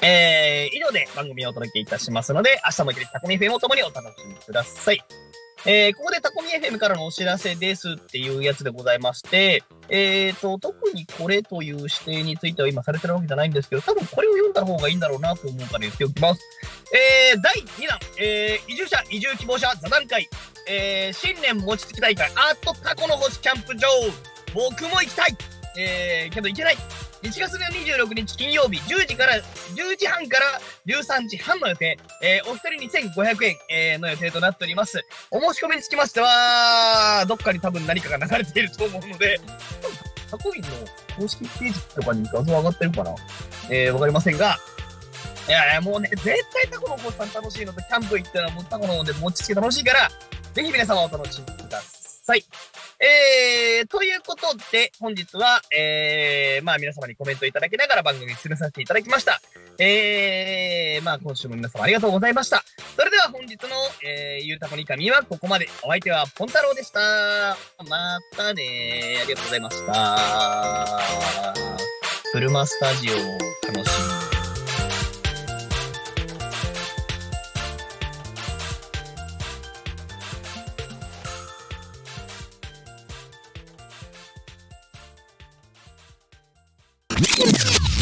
[0.04, 5.27] えー、以上で番組をお届けいたしますので、明日もいきなりタコミフェムを共にお楽しみください。
[5.66, 16.42] えー、ここでタコミ FM からのお知らせですっていうやつでございまして、えっ、と、特にこれという指定については今されてるわけじゃないんですけど、多分これを読んだ方がいいんだろうなと思うから言っておきます。
[17.34, 20.30] えー、第2弾、えー、移住者、移住希望者座談会、
[20.70, 23.88] えー、新年餅つき大会、アートタコの星キャンプ場、
[24.54, 25.36] 僕も行きたい。
[25.80, 26.78] えー、けど行けない。
[27.24, 30.46] 1月の26日金曜日10時から、10時半から
[30.86, 35.02] 13時半の予定、えー、お一人2500円、えーの予定となっております。
[35.32, 39.40] お申し込みにつきましては、どっかに多分何かが流れていると思うので、
[40.30, 40.68] タコインの
[41.18, 43.16] 公式ページとかに画像上がってるかな？
[43.70, 44.58] えー、わかりませんが、
[45.48, 46.38] いやいや、もうね、絶対
[46.70, 50.12] タコのお子さん楽しいのと、キャンプ行ったらもうタコので餅つき楽しいから、
[50.54, 52.44] ぜひ皆様お楽しみください。
[53.00, 59.40] えー、ということで、本日は、えー、まあ皆様にコメントいただきながら番組進めさせていただきました。
[59.80, 62.64] えー、まあ今週も皆様ありがとうございました。
[62.96, 63.70] それでは本日の、
[64.04, 65.70] えー、ゆうたこにかみはここまで。
[65.84, 67.00] お相手はポンタロウでした。
[67.88, 69.22] またねー。
[69.22, 71.54] ありがとうございました。
[72.32, 73.16] 車スタジオを
[73.74, 73.92] 楽し
[74.32, 74.37] み。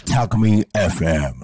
[0.05, 1.35] Talk Me FM.